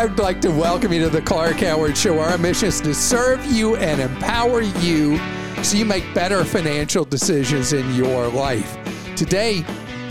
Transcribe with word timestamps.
I'd 0.00 0.18
like 0.18 0.40
to 0.40 0.50
welcome 0.50 0.94
you 0.94 1.00
to 1.00 1.10
the 1.10 1.20
Clark 1.20 1.56
Howard 1.56 1.94
Show. 1.94 2.20
Our 2.20 2.38
mission 2.38 2.68
is 2.68 2.80
to 2.80 2.94
serve 2.94 3.44
you 3.44 3.76
and 3.76 4.00
empower 4.00 4.62
you 4.62 5.18
so 5.62 5.76
you 5.76 5.84
make 5.84 6.14
better 6.14 6.42
financial 6.42 7.04
decisions 7.04 7.74
in 7.74 7.94
your 7.94 8.28
life. 8.28 8.78
Today, 9.14 9.62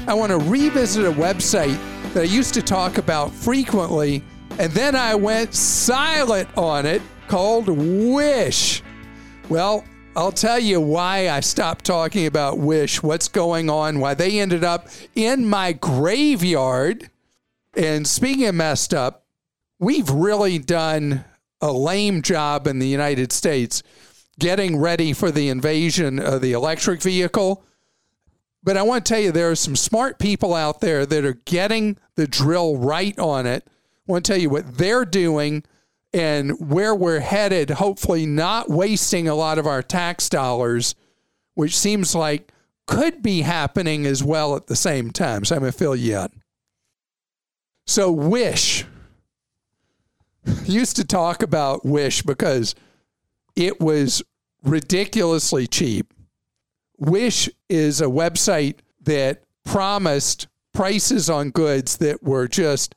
I 0.05 0.13
want 0.13 0.29
to 0.29 0.37
revisit 0.37 1.05
a 1.05 1.11
website 1.11 1.75
that 2.13 2.21
I 2.21 2.25
used 2.25 2.53
to 2.53 2.61
talk 2.61 2.99
about 2.99 3.31
frequently, 3.31 4.23
and 4.59 4.71
then 4.73 4.95
I 4.95 5.15
went 5.15 5.55
silent 5.55 6.55
on 6.55 6.85
it 6.85 7.01
called 7.27 7.67
Wish. 7.67 8.83
Well, 9.49 9.83
I'll 10.15 10.31
tell 10.31 10.59
you 10.59 10.79
why 10.79 11.31
I 11.31 11.39
stopped 11.39 11.83
talking 11.83 12.27
about 12.27 12.59
Wish, 12.59 13.01
what's 13.01 13.27
going 13.27 13.71
on, 13.71 13.99
why 13.99 14.13
they 14.13 14.39
ended 14.39 14.63
up 14.63 14.87
in 15.15 15.47
my 15.47 15.73
graveyard. 15.73 17.09
And 17.73 18.05
speaking 18.05 18.45
of 18.45 18.53
messed 18.53 18.93
up, 18.93 19.25
we've 19.79 20.09
really 20.09 20.59
done 20.59 21.23
a 21.61 21.71
lame 21.71 22.21
job 22.21 22.67
in 22.67 22.79
the 22.79 22.87
United 22.87 23.31
States 23.31 23.81
getting 24.37 24.77
ready 24.77 25.13
for 25.13 25.31
the 25.31 25.49
invasion 25.49 26.19
of 26.19 26.41
the 26.41 26.53
electric 26.53 27.01
vehicle. 27.01 27.63
But 28.63 28.77
I 28.77 28.83
want 28.83 29.05
to 29.05 29.13
tell 29.13 29.21
you, 29.21 29.31
there 29.31 29.51
are 29.51 29.55
some 29.55 29.75
smart 29.75 30.19
people 30.19 30.53
out 30.53 30.81
there 30.81 31.05
that 31.05 31.25
are 31.25 31.39
getting 31.45 31.97
the 32.15 32.27
drill 32.27 32.77
right 32.77 33.17
on 33.17 33.45
it. 33.45 33.63
I 33.67 34.11
want 34.11 34.25
to 34.25 34.31
tell 34.31 34.41
you 34.41 34.49
what 34.49 34.77
they're 34.77 35.05
doing 35.05 35.63
and 36.13 36.71
where 36.71 36.95
we're 36.95 37.19
headed, 37.19 37.69
hopefully, 37.69 38.25
not 38.25 38.69
wasting 38.69 39.27
a 39.27 39.35
lot 39.35 39.59
of 39.59 39.67
our 39.67 39.83
tax 39.83 40.27
dollars, 40.27 40.95
which 41.53 41.77
seems 41.77 42.15
like 42.15 42.51
could 42.87 43.21
be 43.21 43.41
happening 43.41 44.05
as 44.05 44.23
well 44.23 44.55
at 44.55 44.67
the 44.67 44.75
same 44.75 45.11
time. 45.11 45.45
So 45.45 45.55
I'm 45.55 45.61
going 45.61 45.71
to 45.71 45.77
fill 45.77 45.95
you 45.95 46.17
in. 46.17 46.29
So, 47.85 48.11
Wish 48.11 48.85
used 50.65 50.95
to 50.97 51.03
talk 51.03 51.43
about 51.43 51.85
Wish 51.85 52.21
because 52.21 52.75
it 53.55 53.79
was 53.79 54.23
ridiculously 54.63 55.67
cheap. 55.67 56.13
Wish 56.97 57.49
is 57.69 58.01
a 58.01 58.05
website 58.05 58.79
that 59.01 59.43
promised 59.65 60.47
prices 60.73 61.29
on 61.29 61.49
goods 61.49 61.97
that 61.97 62.23
were 62.23 62.47
just 62.47 62.95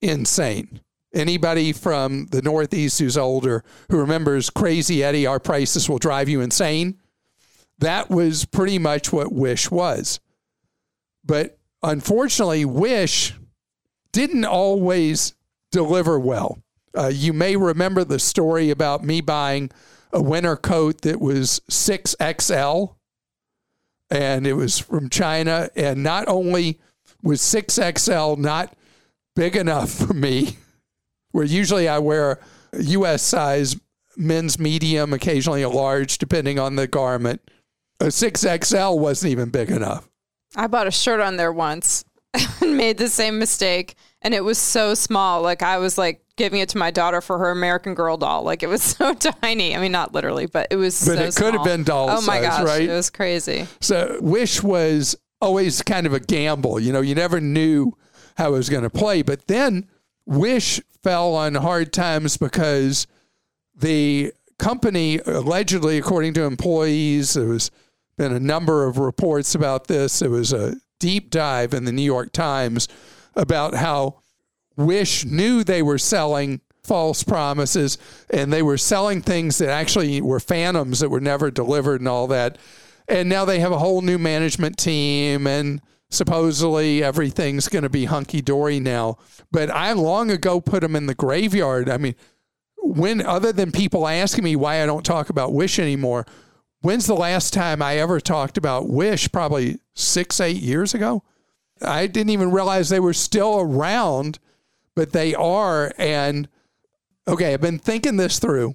insane. 0.00 0.80
Anybody 1.14 1.72
from 1.72 2.26
the 2.26 2.42
Northeast 2.42 2.98
who's 2.98 3.18
older 3.18 3.62
who 3.90 3.98
remembers 3.98 4.50
Crazy 4.50 5.04
Eddie, 5.04 5.26
our 5.26 5.38
prices 5.38 5.88
will 5.88 5.98
drive 5.98 6.28
you 6.28 6.40
insane. 6.40 6.98
That 7.78 8.10
was 8.10 8.44
pretty 8.44 8.78
much 8.78 9.12
what 9.12 9.32
Wish 9.32 9.70
was. 9.70 10.20
But 11.24 11.58
unfortunately, 11.82 12.64
Wish 12.64 13.34
didn't 14.12 14.44
always 14.44 15.34
deliver 15.72 16.18
well. 16.18 16.58
Uh, 16.96 17.08
you 17.08 17.32
may 17.32 17.56
remember 17.56 18.04
the 18.04 18.18
story 18.18 18.70
about 18.70 19.02
me 19.02 19.20
buying 19.20 19.70
a 20.12 20.22
winter 20.22 20.56
coat 20.56 21.00
that 21.02 21.20
was 21.20 21.60
6XL 21.70 22.94
and 24.10 24.46
it 24.46 24.52
was 24.52 24.78
from 24.78 25.08
China. 25.08 25.70
And 25.74 26.02
not 26.02 26.28
only 26.28 26.78
was 27.22 27.40
6XL 27.40 28.38
not 28.38 28.74
big 29.34 29.56
enough 29.56 29.90
for 29.90 30.12
me, 30.12 30.58
where 31.32 31.44
usually 31.44 31.88
I 31.88 31.98
wear 31.98 32.38
US 32.74 33.22
size 33.22 33.76
men's 34.16 34.58
medium, 34.58 35.14
occasionally 35.14 35.62
a 35.62 35.68
large, 35.70 36.18
depending 36.18 36.58
on 36.58 36.76
the 36.76 36.86
garment. 36.86 37.40
A 38.00 38.06
6XL 38.06 38.98
wasn't 38.98 39.32
even 39.32 39.48
big 39.48 39.70
enough. 39.70 40.08
I 40.54 40.66
bought 40.66 40.86
a 40.86 40.90
shirt 40.90 41.20
on 41.20 41.38
there 41.38 41.52
once 41.52 42.04
and 42.60 42.76
made 42.76 42.98
the 42.98 43.08
same 43.08 43.38
mistake. 43.38 43.96
And 44.22 44.34
it 44.34 44.44
was 44.44 44.58
so 44.58 44.94
small. 44.94 45.42
Like 45.42 45.62
I 45.62 45.78
was 45.78 45.98
like 45.98 46.24
giving 46.36 46.60
it 46.60 46.68
to 46.70 46.78
my 46.78 46.90
daughter 46.90 47.20
for 47.20 47.38
her 47.38 47.50
American 47.50 47.94
Girl 47.94 48.16
doll. 48.16 48.42
Like 48.42 48.62
it 48.62 48.68
was 48.68 48.82
so 48.98 49.14
tiny. 49.14 49.76
I 49.76 49.80
mean, 49.80 49.92
not 49.92 50.14
literally, 50.14 50.46
but 50.46 50.68
it 50.70 50.76
was. 50.76 51.06
But 51.06 51.18
so 51.18 51.24
it 51.24 51.34
could 51.36 51.54
have 51.54 51.64
been 51.64 51.84
doll 51.84 52.08
Oh 52.10 52.20
my 52.22 52.40
size, 52.40 52.42
gosh, 52.42 52.64
right? 52.64 52.88
it 52.88 52.92
was 52.92 53.10
crazy. 53.10 53.66
So 53.80 54.18
Wish 54.20 54.62
was 54.62 55.16
always 55.40 55.82
kind 55.82 56.06
of 56.06 56.12
a 56.12 56.20
gamble. 56.20 56.78
You 56.80 56.92
know, 56.92 57.00
you 57.00 57.14
never 57.14 57.40
knew 57.40 57.92
how 58.36 58.48
it 58.54 58.58
was 58.58 58.70
going 58.70 58.84
to 58.84 58.90
play. 58.90 59.22
But 59.22 59.48
then 59.48 59.88
Wish 60.24 60.80
fell 61.02 61.34
on 61.34 61.56
hard 61.56 61.92
times 61.92 62.36
because 62.36 63.06
the 63.74 64.32
company 64.58 65.18
allegedly, 65.26 65.98
according 65.98 66.34
to 66.34 66.44
employees, 66.44 67.34
there 67.34 67.48
was 67.48 67.70
been 68.16 68.32
a 68.32 68.40
number 68.40 68.86
of 68.86 68.98
reports 68.98 69.54
about 69.54 69.88
this. 69.88 70.22
It 70.22 70.30
was 70.30 70.52
a 70.52 70.76
deep 71.00 71.30
dive 71.30 71.74
in 71.74 71.84
the 71.84 71.92
New 71.92 72.02
York 72.02 72.30
Times 72.32 72.86
about 73.34 73.74
how 73.74 74.20
Wish 74.76 75.24
knew 75.24 75.64
they 75.64 75.82
were 75.82 75.98
selling 75.98 76.60
false 76.82 77.22
promises 77.22 77.98
and 78.30 78.52
they 78.52 78.62
were 78.62 78.78
selling 78.78 79.22
things 79.22 79.58
that 79.58 79.68
actually 79.68 80.20
were 80.20 80.40
phantoms 80.40 81.00
that 81.00 81.10
were 81.10 81.20
never 81.20 81.50
delivered 81.50 82.00
and 82.00 82.08
all 82.08 82.26
that. 82.26 82.58
And 83.08 83.28
now 83.28 83.44
they 83.44 83.60
have 83.60 83.72
a 83.72 83.78
whole 83.78 84.00
new 84.00 84.18
management 84.18 84.78
team 84.78 85.46
and 85.46 85.80
supposedly 86.10 87.02
everything's 87.02 87.68
going 87.68 87.82
to 87.84 87.88
be 87.88 88.04
hunky 88.06 88.42
dory 88.42 88.80
now. 88.80 89.18
But 89.50 89.70
I 89.70 89.92
long 89.92 90.30
ago 90.30 90.60
put 90.60 90.80
them 90.80 90.96
in 90.96 91.06
the 91.06 91.14
graveyard. 91.14 91.88
I 91.88 91.98
mean, 91.98 92.14
when 92.76 93.24
other 93.24 93.52
than 93.52 93.72
people 93.72 94.06
asking 94.06 94.44
me 94.44 94.56
why 94.56 94.82
I 94.82 94.86
don't 94.86 95.06
talk 95.06 95.30
about 95.30 95.52
Wish 95.52 95.78
anymore, 95.78 96.26
when's 96.80 97.06
the 97.06 97.14
last 97.14 97.52
time 97.54 97.80
I 97.80 97.96
ever 97.98 98.20
talked 98.20 98.58
about 98.58 98.88
Wish? 98.88 99.30
Probably 99.30 99.78
six, 99.94 100.40
eight 100.40 100.60
years 100.60 100.94
ago. 100.94 101.22
I 101.84 102.06
didn't 102.06 102.30
even 102.30 102.50
realize 102.50 102.88
they 102.88 103.00
were 103.00 103.12
still 103.14 103.60
around, 103.60 104.38
but 104.94 105.12
they 105.12 105.34
are. 105.34 105.92
And 105.98 106.48
okay, 107.26 107.54
I've 107.54 107.60
been 107.60 107.78
thinking 107.78 108.16
this 108.16 108.38
through. 108.38 108.74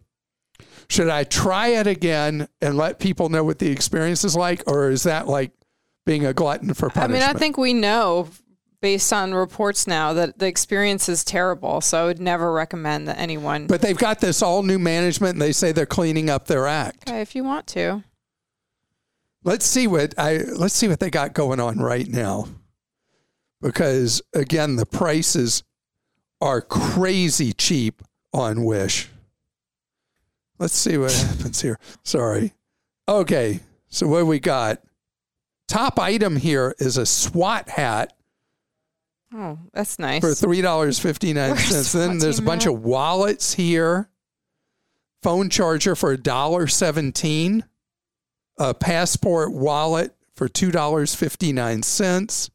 Should 0.90 1.10
I 1.10 1.26
try 1.26 1.68
it 1.70 1.88
again 1.88 2.48
and 2.62 2.78
let 2.78 3.00
people 3.00 3.30
know 3.30 3.44
what 3.44 3.60
the 3.60 3.70
experience 3.70 4.24
is 4.24 4.36
like, 4.36 4.64
or 4.68 4.90
is 4.90 5.04
that 5.04 5.28
like 5.28 5.52
being 6.06 6.26
a 6.26 6.34
glutton 6.34 6.74
for 6.74 6.90
punishment? 6.90 7.24
I 7.24 7.28
mean, 7.28 7.36
I 7.36 7.40
think 7.40 7.58
we 7.58 7.74
know 7.74 8.30
based 8.82 9.12
on 9.12 9.34
reports 9.34 9.88
now 9.88 10.14
that 10.14 10.40
the 10.40 10.48
experience 10.48 11.10
is 11.10 11.24
terrible. 11.24 11.82
So 11.82 12.04
I 12.04 12.06
would 12.06 12.20
never 12.20 12.52
recommend 12.54 13.08
that 13.08 13.18
anyone. 13.18 13.68
but 13.68 13.82
they've 13.82 13.98
got 13.98 14.20
this 14.22 14.42
all 14.42 14.64
new 14.64 14.80
management, 14.80 15.34
and 15.34 15.42
they 15.42 15.52
say 15.52 15.72
they're 15.72 15.86
cleaning 15.86 16.30
up 16.30 16.48
their 16.48 16.68
act. 16.68 17.10
okay, 17.10 17.22
if 17.22 17.36
you 17.36 17.44
want 17.44 17.68
to. 17.68 18.04
Let's 19.44 19.66
see 19.66 19.88
what 19.88 20.14
I 20.18 20.38
let's 20.38 20.74
see 20.74 20.88
what 20.88 21.00
they 21.00 21.10
got 21.10 21.34
going 21.34 21.60
on 21.60 21.80
right 21.80 22.08
now. 22.08 22.48
Because 23.62 24.22
again, 24.34 24.76
the 24.76 24.86
prices 24.86 25.64
are 26.42 26.62
crazy 26.62 27.54
cheap 27.54 28.02
on 28.34 28.64
Wish. 28.64 29.10
Let's 30.60 30.76
see 30.76 30.98
what 30.98 31.12
happens 31.14 31.62
here. 31.62 31.80
Sorry. 32.04 32.54
Okay. 33.08 33.60
So 33.90 34.08
what 34.08 34.26
we 34.26 34.40
got? 34.40 34.82
Top 35.68 36.00
item 36.00 36.36
here 36.36 36.76
is 36.80 36.98
a 36.98 37.06
SWAT 37.06 37.70
hat 37.70 38.14
Oh, 39.34 39.60
that's 39.74 40.00
nice. 40.00 40.22
for 40.22 40.34
three 40.34 40.62
dollars 40.62 41.00
fifty 41.00 41.34
nine 41.34 41.56
Then 41.92 42.18
there's 42.20 42.40
a 42.40 42.44
bunch 42.44 42.66
at? 42.66 42.74
of 42.74 42.84
wallets 42.84 43.54
here. 43.54 44.10
Phone 45.22 45.50
charger 45.50 45.96
for 45.96 46.12
a 46.12 46.18
dollar 46.18 46.68
seventeen. 46.68 47.66
A 48.58 48.74
passport 48.74 49.52
wallet 49.52 50.16
for 50.36 50.48
two 50.48 50.72
dollars 50.72 51.14
fifty 51.14 51.52
nine 51.52 51.84
cents. 51.84 52.50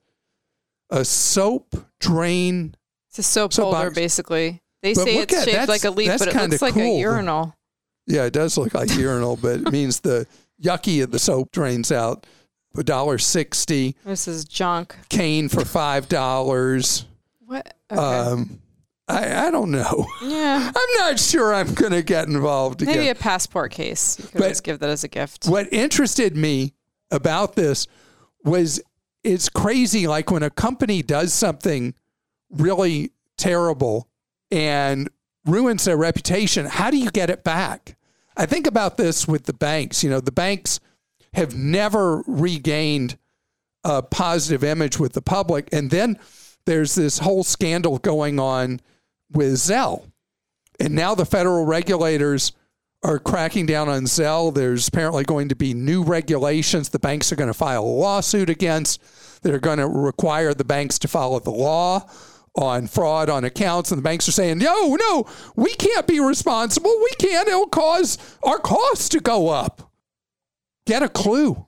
A 0.93 1.05
soap 1.05 1.75
drain. 2.01 2.75
it's 3.09 3.19
a 3.19 3.23
soap 3.23 3.53
So 3.53 3.65
holder, 3.65 3.87
box- 3.89 3.95
basically. 3.95 4.61
They 4.83 4.95
But 4.95 5.05
say 5.05 5.17
it's 5.19 5.35
at- 5.35 5.45
shaped 5.49 5.69
like 5.69 5.85
a 5.85 5.91
leaf, 5.91 6.19
but 6.19 6.29
it 6.29 6.35
looks 6.35 6.61
like 6.63 6.75
cool. 6.75 6.97
a 6.97 7.01
urinal. 7.01 7.55
Yeah, 8.07 8.25
it 8.25 8.33
does 8.33 8.59
look 8.59 8.75
like 8.75 8.91
a 8.91 8.95
urinal, 9.01 9.37
but 9.37 9.61
it 9.61 9.73
means 9.73 10.01
the 10.01 10.27
yucky 10.63 11.03
of 11.03 11.11
the 11.13 11.19
soap 11.19 11.51
drains 11.53 11.91
out. 11.93 12.27
A 12.77 12.83
dollar 12.83 13.19
sixty. 13.19 13.97
This 14.05 14.27
is 14.27 14.45
junk. 14.45 14.97
Cane 15.09 15.49
for 15.49 15.65
five 15.65 16.09
dollars. 16.09 17.05
What? 17.45 17.75
Okay. 17.91 18.01
Um, 18.01 18.61
I, 19.09 19.49
I 19.49 19.51
don't 19.51 19.71
know. 19.71 20.07
yeah. 20.23 20.73
I'm 20.77 20.99
not 20.99 21.19
sure 21.21 21.53
I'm 21.55 21.75
going 21.75 21.93
to 21.93 22.03
get 22.03 22.29
involved 22.29 22.81
again. 22.83 22.97
Maybe 22.97 23.09
a 23.11 23.15
passport 23.15 23.73
case. 23.73 24.19
You 24.19 24.25
could 24.25 24.33
But- 24.35 24.43
always 24.43 24.61
give 24.63 24.79
that 24.79 24.89
as 24.89 25.05
a 25.05 25.09
gift. 25.09 25.47
what 25.47 25.71
interested 25.73 26.35
me 26.37 26.73
about 27.11 27.55
this 27.55 27.87
was 28.45 28.81
it's 29.25 29.49
crazy. 29.49 30.07
Like 30.07 30.31
when 30.31 30.43
a 30.43 30.51
company 30.51 31.03
does 31.03 31.33
something 31.33 31.95
really 32.51 33.13
terrible 33.39 34.09
and 34.51 35.09
ruins 35.47 35.85
their 35.85 35.97
reputation, 35.97 36.67
how 36.67 36.91
do 36.91 36.97
you 36.97 37.11
get 37.11 37.31
it 37.31 37.45
back? 37.45 37.97
I 38.37 38.47
think 38.47 38.67
about 38.67 38.97
this 38.97 39.29
with 39.29 39.45
the 39.45 39.53
banks. 39.53 40.03
You 40.03 40.11
know, 40.11 40.21
the 40.21 40.33
banks 40.33 40.81
have 41.35 41.55
never 41.55 42.23
regained 42.27 43.19
a 43.85 44.03
positive 44.03 44.63
image 44.63 44.99
with 44.99 45.13
the 45.13 45.23
public. 45.23 45.69
And 45.73 45.91
then 45.91 46.19
there's 46.67 46.95
this 46.95 47.19
whole 47.19 47.45
scandal 47.45 47.99
going 47.99 48.39
on 48.39 48.81
with 49.31 49.55
Zelle. 49.55 50.07
And 50.79 50.95
now 50.95 51.15
the 51.15 51.27
federal 51.27 51.65
regulators 51.65 52.53
are 53.03 53.19
cracking 53.19 53.67
down 53.67 53.89
on 53.89 54.05
Zelle. 54.05 54.55
There's 54.55 54.89
apparently 54.89 55.25
going 55.25 55.49
to 55.49 55.57
be 55.57 55.75
new 55.75 56.03
regulations 56.03 56.89
the 56.89 56.99
banks 56.99 57.33
are 57.33 57.37
going 57.37 57.51
to 57.51 57.55
file 57.55 57.83
a 57.83 57.85
lawsuit 57.85 58.49
against 58.49 59.03
that 59.43 59.53
are 59.53 59.59
going 59.59 59.79
to 59.79 59.89
require 59.89 60.55
the 60.55 60.65
banks 60.65 60.99
to 61.01 61.09
follow 61.09 61.41
the 61.41 61.51
law 61.51 62.09
on 62.55 62.87
fraud 62.87 63.29
on 63.29 63.45
accounts. 63.45 63.91
And 63.91 63.99
the 63.99 64.03
banks 64.03 64.29
are 64.29 64.33
saying, 64.33 64.59
no, 64.59 64.95
no, 64.95 65.27
we 65.57 65.75
can't 65.75 66.07
be 66.07 66.21
responsible. 66.21 66.95
We 66.97 67.11
can't. 67.19 67.49
It'll 67.49 67.67
cause 67.67 68.19
our 68.43 68.59
costs 68.59 69.09
to 69.11 69.21
go 69.21 69.49
up. 69.49 69.93
Get 70.87 71.03
a 71.03 71.09
clue. 71.09 71.67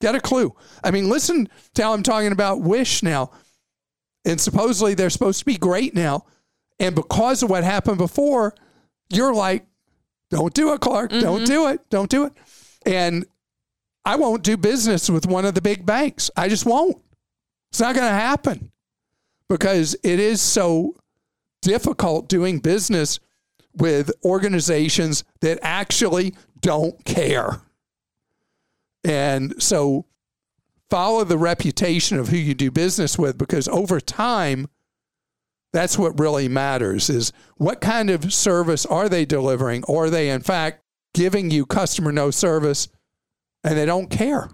Get 0.00 0.14
a 0.14 0.20
clue. 0.20 0.54
I 0.84 0.90
mean, 0.90 1.08
listen 1.08 1.48
to 1.74 1.82
how 1.82 1.94
I'm 1.94 2.02
talking 2.02 2.32
about 2.32 2.60
Wish 2.60 3.02
now. 3.02 3.30
And 4.24 4.40
supposedly 4.40 4.94
they're 4.94 5.10
supposed 5.10 5.38
to 5.40 5.44
be 5.44 5.56
great 5.56 5.94
now. 5.94 6.26
And 6.78 6.94
because 6.94 7.42
of 7.42 7.50
what 7.50 7.64
happened 7.64 7.98
before, 7.98 8.54
you're 9.08 9.34
like, 9.34 9.64
don't 10.30 10.54
do 10.54 10.72
it, 10.72 10.80
Clark. 10.80 11.10
Mm-hmm. 11.10 11.20
Don't 11.20 11.46
do 11.46 11.68
it. 11.68 11.80
Don't 11.90 12.10
do 12.10 12.24
it. 12.24 12.32
And 12.84 13.26
I 14.04 14.16
won't 14.16 14.42
do 14.42 14.56
business 14.56 15.10
with 15.10 15.26
one 15.26 15.44
of 15.44 15.54
the 15.54 15.62
big 15.62 15.84
banks. 15.84 16.30
I 16.36 16.48
just 16.48 16.66
won't. 16.66 16.96
It's 17.70 17.80
not 17.80 17.94
going 17.94 18.08
to 18.08 18.14
happen 18.14 18.70
because 19.48 19.96
it 20.02 20.18
is 20.18 20.40
so 20.40 20.94
difficult 21.62 22.28
doing 22.28 22.58
business 22.58 23.18
with 23.74 24.10
organizations 24.24 25.24
that 25.40 25.58
actually 25.62 26.34
don't 26.60 27.04
care. 27.04 27.60
And 29.04 29.60
so 29.62 30.06
follow 30.88 31.24
the 31.24 31.38
reputation 31.38 32.18
of 32.18 32.28
who 32.28 32.36
you 32.36 32.54
do 32.54 32.70
business 32.70 33.18
with 33.18 33.36
because 33.36 33.68
over 33.68 34.00
time, 34.00 34.68
that's 35.76 35.98
what 35.98 36.18
really 36.18 36.48
matters 36.48 37.10
is 37.10 37.34
what 37.58 37.82
kind 37.82 38.08
of 38.08 38.32
service 38.32 38.86
are 38.86 39.10
they 39.10 39.26
delivering? 39.26 39.84
Or 39.84 40.06
are 40.06 40.10
they, 40.10 40.30
in 40.30 40.40
fact, 40.40 40.82
giving 41.12 41.50
you 41.50 41.66
customer 41.66 42.10
no 42.10 42.30
service 42.30 42.88
and 43.62 43.76
they 43.76 43.84
don't 43.84 44.08
care? 44.08 44.48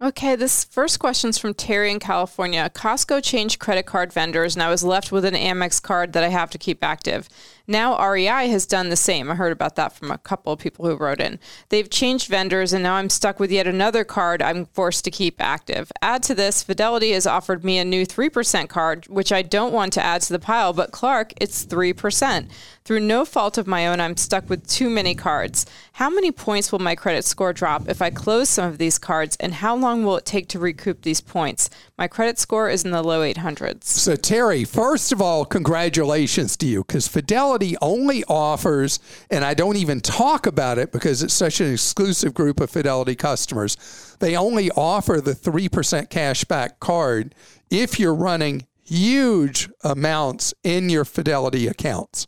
Okay, 0.00 0.36
this 0.36 0.62
first 0.62 1.00
question 1.00 1.30
is 1.30 1.38
from 1.38 1.54
Terry 1.54 1.90
in 1.90 1.98
California. 1.98 2.70
Costco 2.72 3.20
changed 3.22 3.58
credit 3.58 3.84
card 3.84 4.12
vendors, 4.12 4.54
and 4.54 4.62
I 4.62 4.70
was 4.70 4.84
left 4.84 5.10
with 5.10 5.24
an 5.24 5.34
Amex 5.34 5.82
card 5.82 6.12
that 6.12 6.22
I 6.22 6.28
have 6.28 6.50
to 6.50 6.58
keep 6.58 6.84
active. 6.84 7.28
Now 7.66 7.98
REI 8.10 8.48
has 8.48 8.66
done 8.66 8.88
the 8.88 8.96
same. 8.96 9.30
I 9.30 9.34
heard 9.34 9.52
about 9.52 9.76
that 9.76 9.92
from 9.92 10.10
a 10.10 10.18
couple 10.18 10.52
of 10.52 10.58
people 10.58 10.86
who 10.86 10.96
wrote 10.96 11.20
in. 11.20 11.38
They've 11.68 11.88
changed 11.88 12.28
vendors, 12.28 12.72
and 12.72 12.82
now 12.82 12.94
I'm 12.94 13.10
stuck 13.10 13.38
with 13.38 13.50
yet 13.50 13.66
another 13.66 14.04
card 14.04 14.42
I'm 14.42 14.66
forced 14.66 15.04
to 15.04 15.10
keep 15.10 15.40
active. 15.40 15.92
Add 16.02 16.22
to 16.24 16.34
this, 16.34 16.62
Fidelity 16.62 17.12
has 17.12 17.26
offered 17.26 17.64
me 17.64 17.78
a 17.78 17.84
new 17.84 18.06
3% 18.06 18.68
card, 18.68 19.06
which 19.06 19.32
I 19.32 19.42
don't 19.42 19.72
want 19.72 19.92
to 19.94 20.02
add 20.02 20.22
to 20.22 20.32
the 20.32 20.38
pile, 20.38 20.72
but 20.72 20.92
Clark, 20.92 21.32
it's 21.40 21.64
3%. 21.64 22.48
Through 22.84 23.00
no 23.00 23.24
fault 23.24 23.58
of 23.58 23.68
my 23.68 23.86
own, 23.86 24.00
I'm 24.00 24.16
stuck 24.16 24.50
with 24.50 24.66
too 24.66 24.90
many 24.90 25.14
cards. 25.14 25.66
How 25.92 26.10
many 26.10 26.32
points 26.32 26.72
will 26.72 26.80
my 26.80 26.96
credit 26.96 27.24
score 27.24 27.52
drop 27.52 27.88
if 27.88 28.02
I 28.02 28.10
close 28.10 28.48
some 28.48 28.68
of 28.68 28.78
these 28.78 28.98
cards, 28.98 29.36
and 29.38 29.54
how 29.54 29.76
long 29.76 30.04
will 30.04 30.16
it 30.16 30.24
take 30.24 30.48
to 30.48 30.58
recoup 30.58 31.02
these 31.02 31.20
points? 31.20 31.70
My 31.96 32.08
credit 32.08 32.40
score 32.40 32.68
is 32.68 32.84
in 32.84 32.90
the 32.90 33.02
low 33.02 33.20
800s. 33.20 33.84
So, 33.84 34.16
Terry, 34.16 34.64
first 34.64 35.12
of 35.12 35.22
all, 35.22 35.44
congratulations 35.44 36.56
to 36.56 36.66
you 36.66 36.82
because 36.82 37.06
Fidelity 37.06 37.76
only 37.80 38.24
offers, 38.24 38.98
and 39.30 39.44
I 39.44 39.54
don't 39.54 39.76
even 39.76 40.00
talk 40.00 40.46
about 40.46 40.78
it 40.78 40.90
because 40.90 41.22
it's 41.22 41.34
such 41.34 41.60
an 41.60 41.72
exclusive 41.72 42.34
group 42.34 42.58
of 42.58 42.68
Fidelity 42.68 43.14
customers, 43.14 44.16
they 44.18 44.36
only 44.36 44.72
offer 44.72 45.20
the 45.20 45.34
3% 45.34 46.08
cashback 46.08 46.80
card 46.80 47.36
if 47.70 48.00
you're 48.00 48.14
running 48.14 48.66
huge 48.84 49.70
amounts 49.84 50.52
in 50.64 50.88
your 50.88 51.04
Fidelity 51.04 51.68
accounts. 51.68 52.26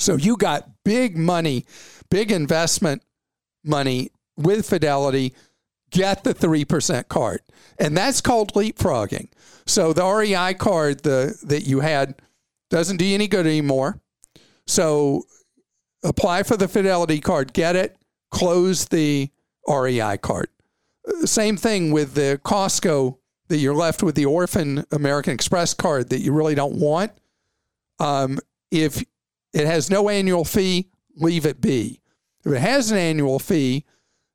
So 0.00 0.16
you 0.16 0.36
got 0.36 0.68
big 0.84 1.16
money, 1.16 1.66
big 2.10 2.32
investment 2.32 3.02
money 3.64 4.10
with 4.36 4.68
Fidelity. 4.68 5.34
Get 5.90 6.24
the 6.24 6.34
3% 6.34 7.08
card. 7.08 7.40
And 7.78 7.96
that's 7.96 8.20
called 8.20 8.54
leapfrogging. 8.54 9.28
So 9.66 9.92
the 9.92 10.04
REI 10.04 10.54
card 10.54 11.02
the, 11.02 11.36
that 11.44 11.66
you 11.66 11.80
had 11.80 12.14
doesn't 12.70 12.96
do 12.96 13.04
you 13.04 13.14
any 13.14 13.28
good 13.28 13.46
anymore. 13.46 14.00
So 14.66 15.24
apply 16.04 16.44
for 16.44 16.56
the 16.56 16.68
Fidelity 16.68 17.20
card, 17.20 17.52
get 17.52 17.76
it, 17.76 17.96
close 18.30 18.86
the 18.86 19.30
REI 19.66 20.16
card. 20.18 20.48
Same 21.24 21.56
thing 21.56 21.90
with 21.90 22.14
the 22.14 22.40
Costco 22.44 23.18
that 23.48 23.58
you're 23.58 23.74
left 23.74 24.02
with 24.02 24.14
the 24.14 24.26
orphan 24.26 24.84
American 24.92 25.34
Express 25.34 25.74
card 25.74 26.10
that 26.10 26.20
you 26.20 26.32
really 26.32 26.54
don't 26.54 26.76
want. 26.76 27.10
Um, 27.98 28.38
if 28.70 29.04
it 29.52 29.66
has 29.66 29.90
no 29.90 30.08
annual 30.08 30.44
fee, 30.44 30.90
leave 31.16 31.46
it 31.46 31.60
be. 31.60 32.00
If 32.44 32.52
it 32.52 32.60
has 32.60 32.90
an 32.90 32.98
annual 32.98 33.38
fee 33.38 33.84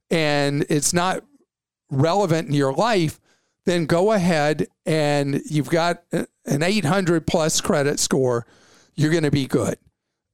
and 0.10 0.66
it's 0.70 0.94
not 0.94 1.24
relevant 1.90 2.48
in 2.48 2.54
your 2.54 2.74
life, 2.74 3.20
then 3.66 3.86
go 3.86 4.12
ahead 4.12 4.68
and 4.86 5.42
you've 5.50 5.70
got 5.70 6.04
an 6.12 6.64
800 6.64 7.26
plus 7.26 7.62
credit 7.62 8.00
score, 8.00 8.46
you're 8.94 9.12
going 9.12 9.24
to 9.24 9.32
be 9.32 9.48
good. 9.48 9.78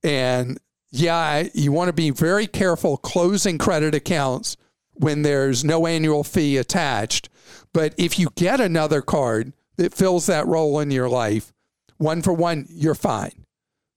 And 0.04 0.60
yeah, 0.92 1.48
you 1.54 1.72
want 1.72 1.88
to 1.88 1.94
be 1.94 2.10
very 2.10 2.48
careful 2.48 2.98
closing 2.98 3.58
credit 3.58 3.96
accounts 3.96 4.58
when 4.94 5.22
there's 5.22 5.64
no 5.64 5.88
annual 5.88 6.24
fee 6.24 6.58
attached. 6.58 7.30
But 7.74 7.94
if 7.98 8.20
you 8.20 8.30
get 8.36 8.60
another 8.60 9.02
card 9.02 9.54
that 9.78 9.94
fills 9.94 10.26
that 10.26 10.46
role 10.48 10.80
in 10.80 10.92
your 10.92 11.08
life, 11.08 11.54
one 11.98 12.22
for 12.22 12.34
one, 12.34 12.66
you're 12.70 12.96
fine. 12.96 13.41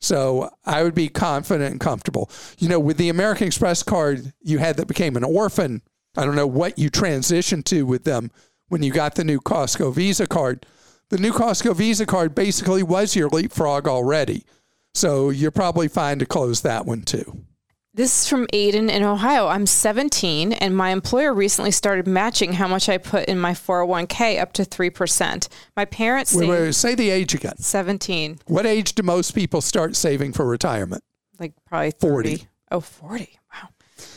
So 0.04 0.50
I 0.66 0.82
would 0.82 0.94
be 0.94 1.08
confident 1.08 1.72
and 1.72 1.80
comfortable. 1.80 2.30
You 2.58 2.68
know, 2.68 2.78
with 2.78 2.98
the 2.98 3.08
American 3.08 3.46
Express 3.46 3.82
card 3.82 4.34
you 4.42 4.58
had 4.58 4.76
that 4.76 4.86
became 4.86 5.16
an 5.16 5.24
orphan, 5.24 5.80
I 6.14 6.26
don't 6.26 6.36
know 6.36 6.46
what 6.46 6.78
you 6.78 6.90
transitioned 6.90 7.64
to 7.64 7.86
with 7.86 8.04
them 8.04 8.30
when 8.68 8.82
you 8.82 8.92
got 8.92 9.14
the 9.14 9.24
new 9.24 9.40
Costco 9.40 9.94
Visa 9.94 10.26
card. 10.26 10.66
The 11.08 11.16
new 11.16 11.32
Costco 11.32 11.74
Visa 11.76 12.04
card 12.04 12.34
basically 12.34 12.82
was 12.82 13.16
your 13.16 13.30
leapfrog 13.30 13.88
already. 13.88 14.44
So 14.92 15.30
you're 15.30 15.50
probably 15.50 15.88
fine 15.88 16.18
to 16.18 16.26
close 16.26 16.60
that 16.60 16.84
one 16.84 17.00
too. 17.02 17.46
This 17.96 18.22
is 18.22 18.28
from 18.28 18.48
Aiden 18.48 18.90
in 18.90 19.04
Ohio. 19.04 19.46
I'm 19.46 19.66
17 19.66 20.52
and 20.52 20.76
my 20.76 20.90
employer 20.90 21.32
recently 21.32 21.70
started 21.70 22.08
matching 22.08 22.54
how 22.54 22.66
much 22.66 22.88
I 22.88 22.98
put 22.98 23.26
in 23.26 23.38
my 23.38 23.52
401k 23.52 24.40
up 24.40 24.52
to 24.54 24.64
3%. 24.64 25.48
My 25.76 25.84
parents 25.84 26.34
wait, 26.34 26.48
wait, 26.48 26.74
say 26.74 26.96
the 26.96 27.10
age 27.10 27.34
again. 27.36 27.56
17. 27.56 28.40
What 28.46 28.66
age 28.66 28.96
do 28.96 29.04
most 29.04 29.30
people 29.30 29.60
start 29.60 29.94
saving 29.94 30.32
for 30.32 30.44
retirement? 30.44 31.04
Like 31.38 31.52
probably 31.68 31.92
30. 31.92 32.38
40. 32.38 32.48
Oh, 32.72 32.80
40. 32.80 33.38
Wow. 33.54 33.68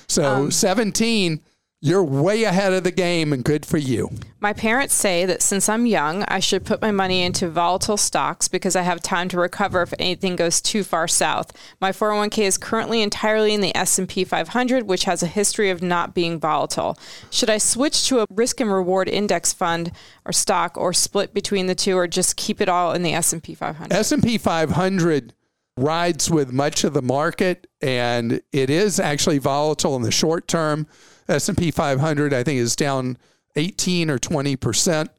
So 0.07 0.23
um, 0.23 0.49
17 0.49 1.43
you're 1.79 2.03
way 2.03 2.43
ahead 2.43 2.73
of 2.73 2.83
the 2.83 2.91
game 2.91 3.31
and 3.31 3.43
good 3.43 3.63
for 3.63 3.77
you. 3.77 4.09
My 4.39 4.51
parents 4.51 4.95
say 4.95 5.25
that 5.25 5.43
since 5.43 5.69
I'm 5.69 5.85
young, 5.85 6.23
I 6.23 6.39
should 6.39 6.65
put 6.65 6.81
my 6.81 6.89
money 6.89 7.21
into 7.21 7.49
volatile 7.49 7.97
stocks 7.97 8.47
because 8.47 8.75
I 8.75 8.81
have 8.81 9.01
time 9.01 9.29
to 9.29 9.39
recover 9.39 9.83
if 9.83 9.93
anything 9.99 10.35
goes 10.35 10.59
too 10.59 10.83
far 10.83 11.07
south. 11.07 11.51
My 11.79 11.91
401k 11.91 12.39
is 12.39 12.57
currently 12.57 13.03
entirely 13.03 13.53
in 13.53 13.61
the 13.61 13.75
S&P 13.75 14.23
500, 14.23 14.87
which 14.87 15.03
has 15.03 15.21
a 15.21 15.27
history 15.27 15.69
of 15.69 15.83
not 15.83 16.15
being 16.15 16.39
volatile. 16.39 16.97
Should 17.29 17.49
I 17.49 17.59
switch 17.59 18.07
to 18.07 18.21
a 18.21 18.27
risk 18.31 18.59
and 18.59 18.71
reward 18.71 19.07
index 19.07 19.53
fund 19.53 19.91
or 20.25 20.31
stock 20.31 20.77
or 20.77 20.93
split 20.93 21.31
between 21.31 21.67
the 21.67 21.75
two 21.75 21.95
or 21.95 22.07
just 22.07 22.37
keep 22.37 22.59
it 22.59 22.69
all 22.69 22.93
in 22.93 23.03
the 23.03 23.13
S&P 23.13 23.53
500? 23.53 23.93
S&P 23.93 24.39
500 24.39 25.33
rides 25.77 26.31
with 26.31 26.51
much 26.51 26.83
of 26.83 26.93
the 26.93 27.03
market 27.03 27.67
and 27.81 28.41
it 28.51 28.71
is 28.71 28.99
actually 28.99 29.37
volatile 29.37 29.95
in 29.95 30.01
the 30.01 30.11
short 30.11 30.47
term 30.47 30.87
S&P 31.27 31.71
500 31.71 32.33
I 32.33 32.43
think 32.43 32.59
is 32.59 32.75
down 32.75 33.17
18 33.55 34.09
or 34.09 34.19
20 34.19 34.55
percent 34.55 35.11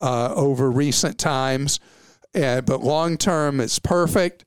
uh, 0.00 0.32
over 0.34 0.70
recent 0.70 1.18
times, 1.18 1.80
and, 2.34 2.66
but 2.66 2.82
long 2.82 3.16
term 3.16 3.60
it's 3.60 3.78
perfect. 3.78 4.44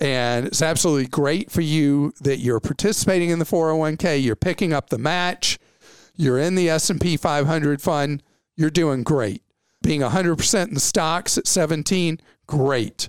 And 0.00 0.46
it's 0.46 0.62
absolutely 0.62 1.06
great 1.06 1.52
for 1.52 1.60
you 1.60 2.12
that 2.22 2.38
you're 2.38 2.58
participating 2.58 3.30
in 3.30 3.38
the 3.38 3.44
401k. 3.44 4.20
You're 4.20 4.34
picking 4.34 4.72
up 4.72 4.90
the 4.90 4.98
match. 4.98 5.60
You're 6.16 6.40
in 6.40 6.56
the 6.56 6.68
S&P 6.70 7.16
500 7.16 7.80
fund. 7.80 8.20
You're 8.56 8.68
doing 8.68 9.04
great. 9.04 9.42
Being 9.80 10.00
100% 10.00 10.68
in 10.68 10.76
stocks 10.80 11.38
at 11.38 11.46
17, 11.46 12.20
great. 12.48 13.08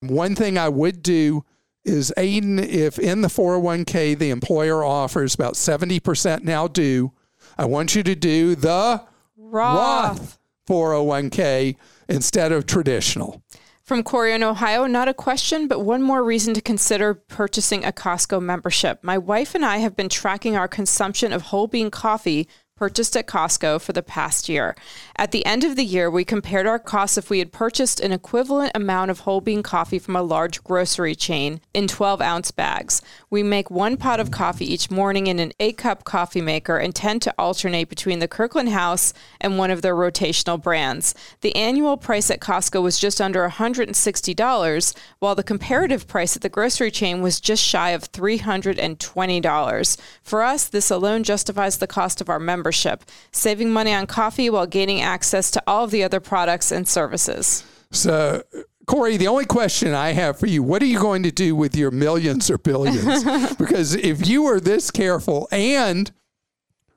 One 0.00 0.34
thing 0.34 0.58
I 0.58 0.68
would 0.68 1.00
do 1.00 1.44
is 1.84 2.12
Aiden, 2.16 2.58
if 2.64 2.98
in 2.98 3.22
the 3.22 3.28
401k 3.28 4.18
the 4.18 4.30
employer 4.30 4.84
offers 4.84 5.34
about 5.34 5.54
70% 5.54 6.42
now 6.42 6.68
due, 6.68 7.12
I 7.58 7.64
want 7.64 7.94
you 7.94 8.02
to 8.02 8.14
do 8.14 8.54
the 8.54 9.02
Roth, 9.36 10.18
Roth 10.18 10.38
401k 10.68 11.76
instead 12.08 12.52
of 12.52 12.66
traditional. 12.66 13.42
From 13.82 14.04
Corey 14.04 14.32
in 14.32 14.44
Ohio, 14.44 14.86
not 14.86 15.08
a 15.08 15.14
question, 15.14 15.66
but 15.66 15.80
one 15.80 16.02
more 16.02 16.22
reason 16.22 16.54
to 16.54 16.60
consider 16.60 17.14
purchasing 17.14 17.84
a 17.84 17.90
Costco 17.90 18.40
membership. 18.40 19.02
My 19.02 19.18
wife 19.18 19.54
and 19.54 19.64
I 19.64 19.78
have 19.78 19.96
been 19.96 20.08
tracking 20.08 20.56
our 20.56 20.68
consumption 20.68 21.32
of 21.32 21.42
whole 21.42 21.66
bean 21.66 21.90
coffee 21.90 22.48
purchased 22.82 23.16
at 23.16 23.28
Costco 23.28 23.80
for 23.80 23.92
the 23.92 24.02
past 24.02 24.48
year. 24.48 24.74
At 25.14 25.30
the 25.30 25.46
end 25.46 25.62
of 25.62 25.76
the 25.76 25.84
year, 25.84 26.10
we 26.10 26.24
compared 26.24 26.66
our 26.66 26.80
costs 26.80 27.16
if 27.16 27.30
we 27.30 27.38
had 27.38 27.52
purchased 27.52 28.00
an 28.00 28.10
equivalent 28.10 28.72
amount 28.74 29.12
of 29.12 29.20
whole 29.20 29.40
bean 29.40 29.62
coffee 29.62 30.00
from 30.00 30.16
a 30.16 30.22
large 30.22 30.64
grocery 30.64 31.14
chain 31.14 31.60
in 31.72 31.86
12 31.86 32.20
ounce 32.20 32.50
bags. 32.50 33.00
We 33.30 33.44
make 33.44 33.70
one 33.70 33.96
pot 33.96 34.18
of 34.18 34.32
coffee 34.32 34.64
each 34.64 34.90
morning 34.90 35.28
in 35.28 35.38
an 35.38 35.52
eight 35.60 35.78
cup 35.78 36.02
coffee 36.02 36.40
maker 36.40 36.76
and 36.76 36.92
tend 36.92 37.22
to 37.22 37.34
alternate 37.38 37.88
between 37.88 38.18
the 38.18 38.26
Kirkland 38.26 38.70
House 38.70 39.14
and 39.40 39.58
one 39.58 39.70
of 39.70 39.82
their 39.82 39.94
rotational 39.94 40.60
brands. 40.60 41.14
The 41.42 41.54
annual 41.54 41.96
price 41.96 42.32
at 42.32 42.40
Costco 42.40 42.82
was 42.82 42.98
just 42.98 43.20
under 43.20 43.48
$160, 43.48 44.94
while 45.20 45.36
the 45.36 45.44
comparative 45.44 46.08
price 46.08 46.34
at 46.34 46.42
the 46.42 46.48
grocery 46.48 46.90
chain 46.90 47.22
was 47.22 47.38
just 47.38 47.62
shy 47.62 47.90
of 47.90 48.10
$320. 48.10 50.00
For 50.24 50.42
us, 50.42 50.66
this 50.66 50.90
alone 50.90 51.22
justifies 51.22 51.78
the 51.78 51.86
cost 51.86 52.20
of 52.20 52.28
our 52.28 52.40
membership 52.40 52.71
membership, 52.72 53.04
saving 53.32 53.70
money 53.70 53.92
on 53.92 54.06
coffee 54.06 54.48
while 54.48 54.66
gaining 54.66 55.00
access 55.00 55.50
to 55.50 55.62
all 55.66 55.84
of 55.84 55.90
the 55.90 56.02
other 56.02 56.20
products 56.20 56.72
and 56.72 56.88
services. 56.88 57.64
So, 57.90 58.42
Corey, 58.86 59.18
the 59.18 59.28
only 59.28 59.44
question 59.44 59.92
I 59.92 60.12
have 60.12 60.38
for 60.38 60.46
you, 60.46 60.62
what 60.62 60.82
are 60.82 60.86
you 60.86 60.98
going 60.98 61.22
to 61.24 61.30
do 61.30 61.54
with 61.54 61.76
your 61.76 61.90
millions 61.90 62.50
or 62.50 62.58
billions? 62.58 63.24
because 63.58 63.94
if 63.94 64.26
you 64.26 64.46
are 64.46 64.58
this 64.58 64.90
careful 64.90 65.48
and 65.52 66.10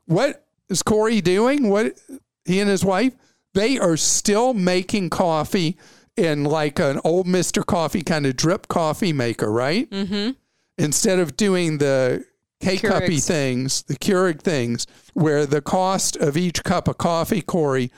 what 0.06 0.46
is 0.70 0.82
Corey 0.82 1.20
doing? 1.22 1.70
What 1.70 2.00
he 2.46 2.62
and 2.62 2.70
his 2.70 2.86
wife, 2.86 3.14
they 3.54 3.78
are 3.78 3.98
still 3.98 4.54
making 4.54 5.10
coffee 5.10 5.78
in 6.16 6.46
like 6.46 6.80
an 6.80 7.02
old 7.04 7.28
Mr. 7.28 7.66
Coffee 7.66 8.02
kind 8.02 8.26
of 8.26 8.38
drip 8.38 8.70
coffee 8.70 9.12
maker, 9.12 9.52
right? 9.52 9.90
Mm-hmm. 9.90 10.32
Instead 10.78 11.20
of 11.20 11.36
doing 11.36 11.78
the 11.80 12.26
K 12.66 12.78
cuppy 12.78 13.26
things, 13.26 13.84
the 13.84 13.96
Keurig 13.96 14.42
things, 14.42 14.88
where 15.14 15.46
the 15.46 15.62
cost 15.62 16.16
of 16.18 16.36
each 16.36 16.64
cup 16.64 16.88
of 16.88 16.98
coffee, 16.98 17.42
Corey, 17.42 17.92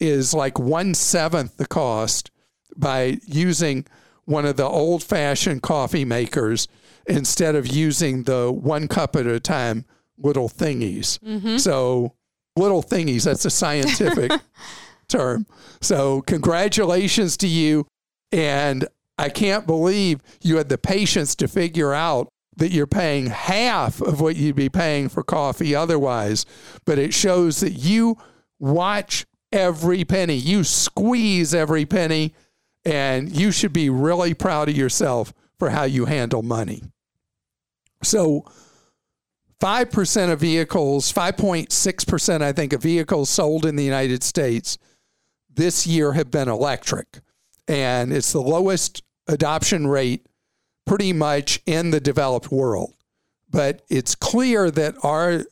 is 0.00 0.34
like 0.34 0.58
one 0.58 0.94
seventh 0.94 1.56
the 1.56 1.66
cost 1.66 2.30
by 2.76 3.18
using 3.26 3.86
one 4.24 4.46
of 4.46 4.56
the 4.56 4.64
old 4.64 5.02
fashioned 5.02 5.62
coffee 5.62 6.04
makers 6.04 6.68
instead 7.06 7.54
of 7.54 7.66
using 7.66 8.22
the 8.24 8.50
one 8.50 8.88
cup 8.88 9.16
at 9.16 9.26
a 9.26 9.40
time 9.40 9.84
little 10.18 10.48
thingies. 10.48 11.18
Mm-hmm. 11.18 11.56
So, 11.58 12.14
little 12.56 12.82
thingies, 12.82 13.24
that's 13.24 13.44
a 13.44 13.50
scientific 13.50 14.32
term. 15.08 15.46
So, 15.80 16.22
congratulations 16.22 17.36
to 17.38 17.48
you. 17.48 17.86
And 18.30 18.86
I 19.18 19.28
can't 19.28 19.66
believe 19.66 20.20
you 20.40 20.56
had 20.56 20.68
the 20.68 20.78
patience 20.78 21.34
to 21.36 21.48
figure 21.48 21.92
out 21.92 22.31
that 22.56 22.70
you're 22.70 22.86
paying 22.86 23.26
half 23.26 24.00
of 24.00 24.20
what 24.20 24.36
you'd 24.36 24.56
be 24.56 24.68
paying 24.68 25.08
for 25.08 25.22
coffee 25.22 25.74
otherwise. 25.74 26.44
But 26.84 26.98
it 26.98 27.14
shows 27.14 27.60
that 27.60 27.72
you 27.72 28.18
watch 28.58 29.26
every 29.52 30.04
penny, 30.04 30.34
you 30.34 30.64
squeeze 30.64 31.54
every 31.54 31.86
penny, 31.86 32.34
and 32.84 33.34
you 33.34 33.52
should 33.52 33.72
be 33.72 33.90
really 33.90 34.34
proud 34.34 34.68
of 34.68 34.76
yourself 34.76 35.32
for 35.58 35.70
how 35.70 35.84
you 35.84 36.06
handle 36.06 36.42
money. 36.42 36.82
So, 38.02 38.44
5% 39.60 40.32
of 40.32 40.40
vehicles, 40.40 41.12
5.6%, 41.12 42.42
I 42.42 42.52
think, 42.52 42.72
of 42.72 42.82
vehicles 42.82 43.30
sold 43.30 43.64
in 43.64 43.76
the 43.76 43.84
United 43.84 44.24
States 44.24 44.76
this 45.54 45.86
year 45.86 46.12
have 46.12 46.30
been 46.30 46.48
electric. 46.48 47.20
And 47.68 48.12
it's 48.12 48.32
the 48.32 48.40
lowest 48.40 49.02
adoption 49.28 49.86
rate 49.86 50.26
pretty 50.86 51.12
much 51.12 51.60
in 51.66 51.90
the 51.90 52.00
developed 52.00 52.50
world. 52.50 52.94
But 53.50 53.82
it's 53.88 54.14
clear 54.14 54.70
that 54.70 54.94
our 55.02 55.44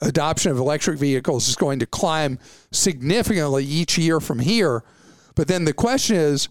adoption 0.00 0.52
of 0.52 0.58
electric 0.58 0.98
vehicles 0.98 1.48
is 1.48 1.56
going 1.56 1.80
to 1.80 1.86
climb 1.86 2.38
significantly 2.70 3.64
each 3.64 3.98
year 3.98 4.20
from 4.20 4.38
here. 4.38 4.84
But 5.34 5.48
then 5.48 5.64
the 5.64 5.72
question 5.72 6.16
is, 6.16 6.48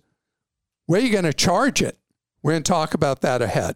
where 0.85 1.01
are 1.01 1.03
you 1.03 1.11
going 1.11 1.23
to 1.23 1.33
charge 1.33 1.81
it? 1.81 1.97
We're 2.41 2.53
going 2.53 2.63
to 2.63 2.71
talk 2.71 2.93
about 2.93 3.21
that 3.21 3.41
ahead. 3.41 3.75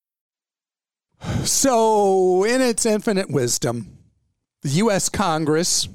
So, 1.43 2.43
in 2.43 2.61
its 2.61 2.85
infinite 2.85 3.29
wisdom, 3.29 3.97
the 4.61 4.69
U.S. 4.69 5.09
Congress 5.09 5.87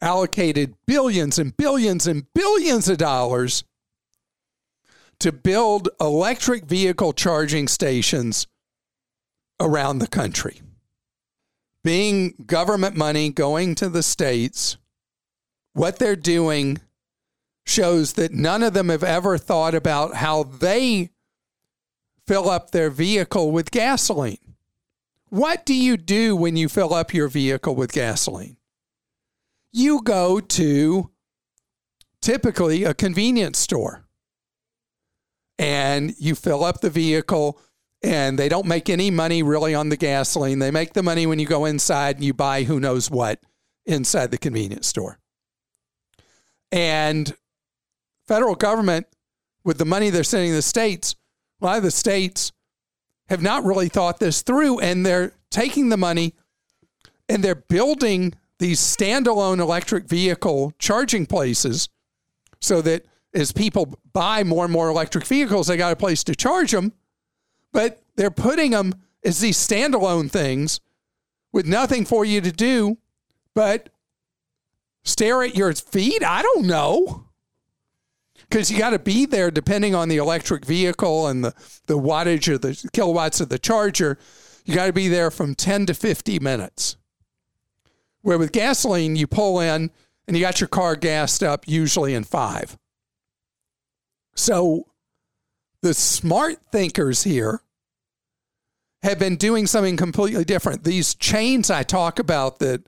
allocated 0.00 0.74
billions 0.86 1.38
and 1.38 1.56
billions 1.56 2.06
and 2.06 2.26
billions 2.34 2.88
of 2.88 2.98
dollars 2.98 3.64
to 5.20 5.32
build 5.32 5.88
electric 6.00 6.64
vehicle 6.64 7.12
charging 7.12 7.68
stations 7.68 8.46
around 9.58 9.98
the 9.98 10.06
country. 10.06 10.60
Being 11.82 12.34
government 12.46 12.96
money 12.96 13.30
going 13.30 13.74
to 13.76 13.88
the 13.88 14.02
states, 14.02 14.76
what 15.72 15.98
they're 15.98 16.16
doing 16.16 16.80
shows 17.64 18.14
that 18.14 18.32
none 18.32 18.62
of 18.62 18.74
them 18.74 18.88
have 18.88 19.04
ever 19.04 19.38
thought 19.38 19.74
about 19.74 20.14
how 20.14 20.42
they 20.42 21.10
fill 22.26 22.48
up 22.48 22.70
their 22.70 22.90
vehicle 22.90 23.50
with 23.52 23.70
gasoline. 23.70 24.54
What 25.28 25.66
do 25.66 25.74
you 25.74 25.96
do 25.96 26.36
when 26.36 26.56
you 26.56 26.68
fill 26.68 26.94
up 26.94 27.12
your 27.12 27.28
vehicle 27.28 27.74
with 27.74 27.92
gasoline? 27.92 28.56
You 29.72 30.02
go 30.02 30.40
to 30.40 31.10
typically 32.20 32.84
a 32.84 32.94
convenience 32.94 33.58
store 33.58 34.04
and 35.58 36.14
you 36.18 36.34
fill 36.34 36.64
up 36.64 36.80
the 36.80 36.90
vehicle 36.90 37.60
and 38.02 38.38
they 38.38 38.48
don't 38.48 38.66
make 38.66 38.88
any 38.88 39.10
money 39.10 39.42
really 39.42 39.74
on 39.74 39.88
the 39.88 39.96
gasoline. 39.96 40.58
They 40.58 40.70
make 40.70 40.92
the 40.92 41.02
money 41.02 41.26
when 41.26 41.38
you 41.38 41.46
go 41.46 41.64
inside 41.64 42.16
and 42.16 42.24
you 42.24 42.34
buy 42.34 42.62
who 42.62 42.78
knows 42.78 43.10
what 43.10 43.40
inside 43.84 44.30
the 44.30 44.38
convenience 44.38 44.86
store. 44.86 45.18
And 46.70 47.34
federal 48.26 48.54
government 48.54 49.06
with 49.64 49.78
the 49.78 49.84
money 49.84 50.10
they're 50.10 50.24
sending 50.24 50.52
the 50.52 50.62
states 50.62 51.16
a 51.60 51.64
lot 51.64 51.76
of 51.76 51.82
the 51.82 51.90
states 51.90 52.52
have 53.28 53.42
not 53.42 53.64
really 53.64 53.88
thought 53.88 54.18
this 54.18 54.42
through 54.42 54.78
and 54.80 55.04
they're 55.04 55.32
taking 55.50 55.88
the 55.88 55.96
money 55.96 56.34
and 57.28 57.42
they're 57.42 57.54
building 57.54 58.34
these 58.58 58.80
standalone 58.80 59.58
electric 59.58 60.08
vehicle 60.08 60.72
charging 60.78 61.26
places 61.26 61.88
so 62.60 62.80
that 62.82 63.04
as 63.34 63.52
people 63.52 63.98
buy 64.12 64.42
more 64.42 64.64
and 64.64 64.72
more 64.72 64.88
electric 64.88 65.26
vehicles, 65.26 65.66
they 65.66 65.76
got 65.76 65.92
a 65.92 65.96
place 65.96 66.24
to 66.24 66.34
charge 66.34 66.70
them. 66.70 66.92
But 67.72 68.02
they're 68.16 68.30
putting 68.30 68.70
them 68.70 68.94
as 69.24 69.40
these 69.40 69.58
standalone 69.58 70.30
things 70.30 70.80
with 71.52 71.66
nothing 71.66 72.04
for 72.06 72.24
you 72.24 72.40
to 72.40 72.52
do 72.52 72.96
but 73.54 73.90
stare 75.04 75.42
at 75.42 75.54
your 75.54 75.72
feet. 75.74 76.22
I 76.24 76.42
don't 76.42 76.66
know 76.66 77.25
because 78.48 78.70
you 78.70 78.78
got 78.78 78.90
to 78.90 78.98
be 78.98 79.26
there 79.26 79.50
depending 79.50 79.94
on 79.94 80.08
the 80.08 80.16
electric 80.16 80.64
vehicle 80.64 81.26
and 81.26 81.44
the, 81.44 81.54
the 81.86 81.98
wattage 81.98 82.48
or 82.48 82.58
the 82.58 82.88
kilowatts 82.92 83.40
of 83.40 83.48
the 83.48 83.58
charger. 83.58 84.18
You 84.64 84.74
got 84.74 84.86
to 84.86 84.92
be 84.92 85.08
there 85.08 85.30
from 85.30 85.54
10 85.54 85.86
to 85.86 85.94
50 85.94 86.38
minutes. 86.40 86.96
Where 88.22 88.38
with 88.38 88.52
gasoline, 88.52 89.16
you 89.16 89.26
pull 89.26 89.60
in 89.60 89.90
and 90.26 90.36
you 90.36 90.42
got 90.42 90.60
your 90.60 90.68
car 90.68 90.96
gassed 90.96 91.42
up 91.42 91.68
usually 91.68 92.14
in 92.14 92.24
five. 92.24 92.76
So 94.34 94.86
the 95.82 95.94
smart 95.94 96.58
thinkers 96.72 97.22
here 97.22 97.62
have 99.02 99.18
been 99.18 99.36
doing 99.36 99.66
something 99.66 99.96
completely 99.96 100.44
different. 100.44 100.82
These 100.84 101.14
chains 101.14 101.70
I 101.70 101.84
talk 101.84 102.18
about 102.18 102.58
that 102.58 102.86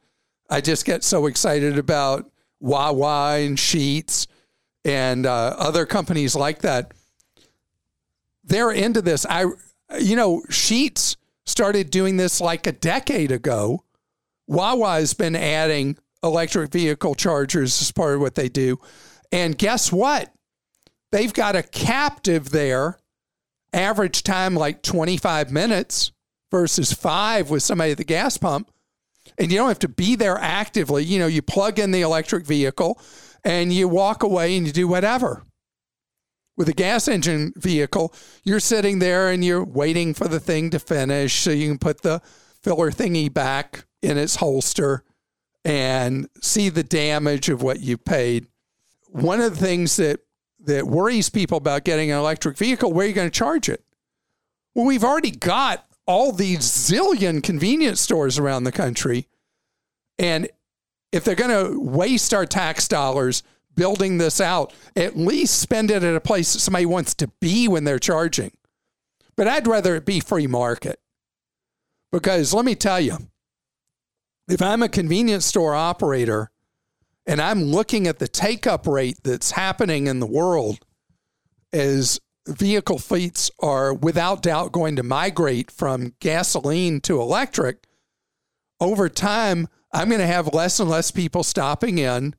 I 0.50 0.60
just 0.60 0.84
get 0.84 1.04
so 1.04 1.26
excited 1.26 1.78
about, 1.78 2.30
Wawa 2.60 3.38
and 3.38 3.56
Sheetz 3.56 4.26
and 4.88 5.26
uh, 5.26 5.54
other 5.58 5.84
companies 5.84 6.34
like 6.34 6.62
that, 6.62 6.92
they're 8.42 8.70
into 8.70 9.02
this. 9.02 9.26
I, 9.28 9.44
you 10.00 10.16
know, 10.16 10.42
Sheetz 10.48 11.16
started 11.44 11.90
doing 11.90 12.16
this 12.16 12.40
like 12.40 12.66
a 12.66 12.72
decade 12.72 13.30
ago. 13.30 13.84
Wawa 14.46 14.94
has 14.94 15.12
been 15.12 15.36
adding 15.36 15.98
electric 16.22 16.72
vehicle 16.72 17.14
chargers 17.14 17.82
as 17.82 17.92
part 17.92 18.14
of 18.14 18.22
what 18.22 18.34
they 18.34 18.48
do. 18.48 18.80
And 19.30 19.58
guess 19.58 19.92
what? 19.92 20.32
They've 21.12 21.34
got 21.34 21.54
a 21.54 21.62
captive 21.62 22.48
there, 22.48 22.98
average 23.74 24.22
time 24.22 24.54
like 24.54 24.82
25 24.82 25.52
minutes 25.52 26.12
versus 26.50 26.94
five 26.94 27.50
with 27.50 27.62
somebody 27.62 27.92
at 27.92 27.98
the 27.98 28.04
gas 28.04 28.38
pump. 28.38 28.70
And 29.36 29.52
you 29.52 29.58
don't 29.58 29.68
have 29.68 29.78
to 29.80 29.88
be 29.88 30.16
there 30.16 30.38
actively. 30.38 31.04
You 31.04 31.18
know, 31.18 31.26
you 31.26 31.42
plug 31.42 31.78
in 31.78 31.90
the 31.90 32.00
electric 32.00 32.46
vehicle 32.46 32.98
and 33.44 33.72
you 33.72 33.88
walk 33.88 34.22
away 34.22 34.56
and 34.56 34.66
you 34.66 34.72
do 34.72 34.88
whatever. 34.88 35.44
With 36.56 36.68
a 36.68 36.72
gas 36.74 37.06
engine 37.06 37.52
vehicle, 37.56 38.12
you're 38.42 38.60
sitting 38.60 38.98
there 38.98 39.30
and 39.30 39.44
you're 39.44 39.64
waiting 39.64 40.12
for 40.12 40.26
the 40.26 40.40
thing 40.40 40.70
to 40.70 40.78
finish 40.78 41.34
so 41.34 41.50
you 41.50 41.68
can 41.68 41.78
put 41.78 42.02
the 42.02 42.20
filler 42.62 42.90
thingy 42.90 43.32
back 43.32 43.84
in 44.02 44.18
its 44.18 44.36
holster 44.36 45.04
and 45.64 46.28
see 46.40 46.68
the 46.68 46.82
damage 46.82 47.48
of 47.48 47.62
what 47.62 47.80
you 47.80 47.96
paid. 47.96 48.46
One 49.08 49.40
of 49.40 49.58
the 49.58 49.64
things 49.64 49.96
that 49.96 50.20
that 50.64 50.86
worries 50.86 51.30
people 51.30 51.58
about 51.58 51.84
getting 51.84 52.10
an 52.10 52.18
electric 52.18 52.56
vehicle, 52.56 52.92
where 52.92 53.04
are 53.04 53.08
you 53.08 53.14
going 53.14 53.30
to 53.30 53.38
charge 53.38 53.68
it? 53.68 53.84
Well, 54.74 54.86
we've 54.86 55.04
already 55.04 55.30
got 55.30 55.86
all 56.06 56.32
these 56.32 56.60
zillion 56.60 57.42
convenience 57.42 58.00
stores 58.00 58.38
around 58.38 58.64
the 58.64 58.72
country. 58.72 59.28
And 60.18 60.48
if 61.12 61.24
they're 61.24 61.34
going 61.34 61.72
to 61.72 61.78
waste 61.80 62.34
our 62.34 62.46
tax 62.46 62.88
dollars 62.88 63.42
building 63.74 64.18
this 64.18 64.40
out, 64.40 64.72
at 64.96 65.16
least 65.16 65.60
spend 65.60 65.90
it 65.90 66.02
at 66.02 66.14
a 66.14 66.20
place 66.20 66.52
that 66.52 66.58
somebody 66.58 66.86
wants 66.86 67.14
to 67.14 67.28
be 67.40 67.68
when 67.68 67.84
they're 67.84 67.98
charging. 67.98 68.52
But 69.36 69.48
I'd 69.48 69.68
rather 69.68 69.94
it 69.94 70.04
be 70.04 70.20
free 70.20 70.46
market. 70.48 70.98
Because 72.10 72.52
let 72.52 72.64
me 72.64 72.74
tell 72.74 73.00
you, 73.00 73.18
if 74.48 74.60
I'm 74.60 74.82
a 74.82 74.88
convenience 74.88 75.44
store 75.44 75.74
operator 75.74 76.50
and 77.26 77.40
I'm 77.40 77.62
looking 77.64 78.06
at 78.06 78.18
the 78.18 78.26
take 78.26 78.66
up 78.66 78.86
rate 78.86 79.18
that's 79.22 79.52
happening 79.52 80.06
in 80.06 80.20
the 80.20 80.26
world 80.26 80.78
as 81.72 82.18
vehicle 82.48 82.98
fleets 82.98 83.50
are 83.60 83.92
without 83.92 84.42
doubt 84.42 84.72
going 84.72 84.96
to 84.96 85.02
migrate 85.02 85.70
from 85.70 86.14
gasoline 86.18 87.00
to 87.02 87.20
electric, 87.20 87.86
over 88.80 89.08
time, 89.08 89.68
I'm 89.92 90.08
going 90.08 90.20
to 90.20 90.26
have 90.26 90.52
less 90.52 90.80
and 90.80 90.90
less 90.90 91.10
people 91.10 91.42
stopping 91.42 91.98
in, 91.98 92.34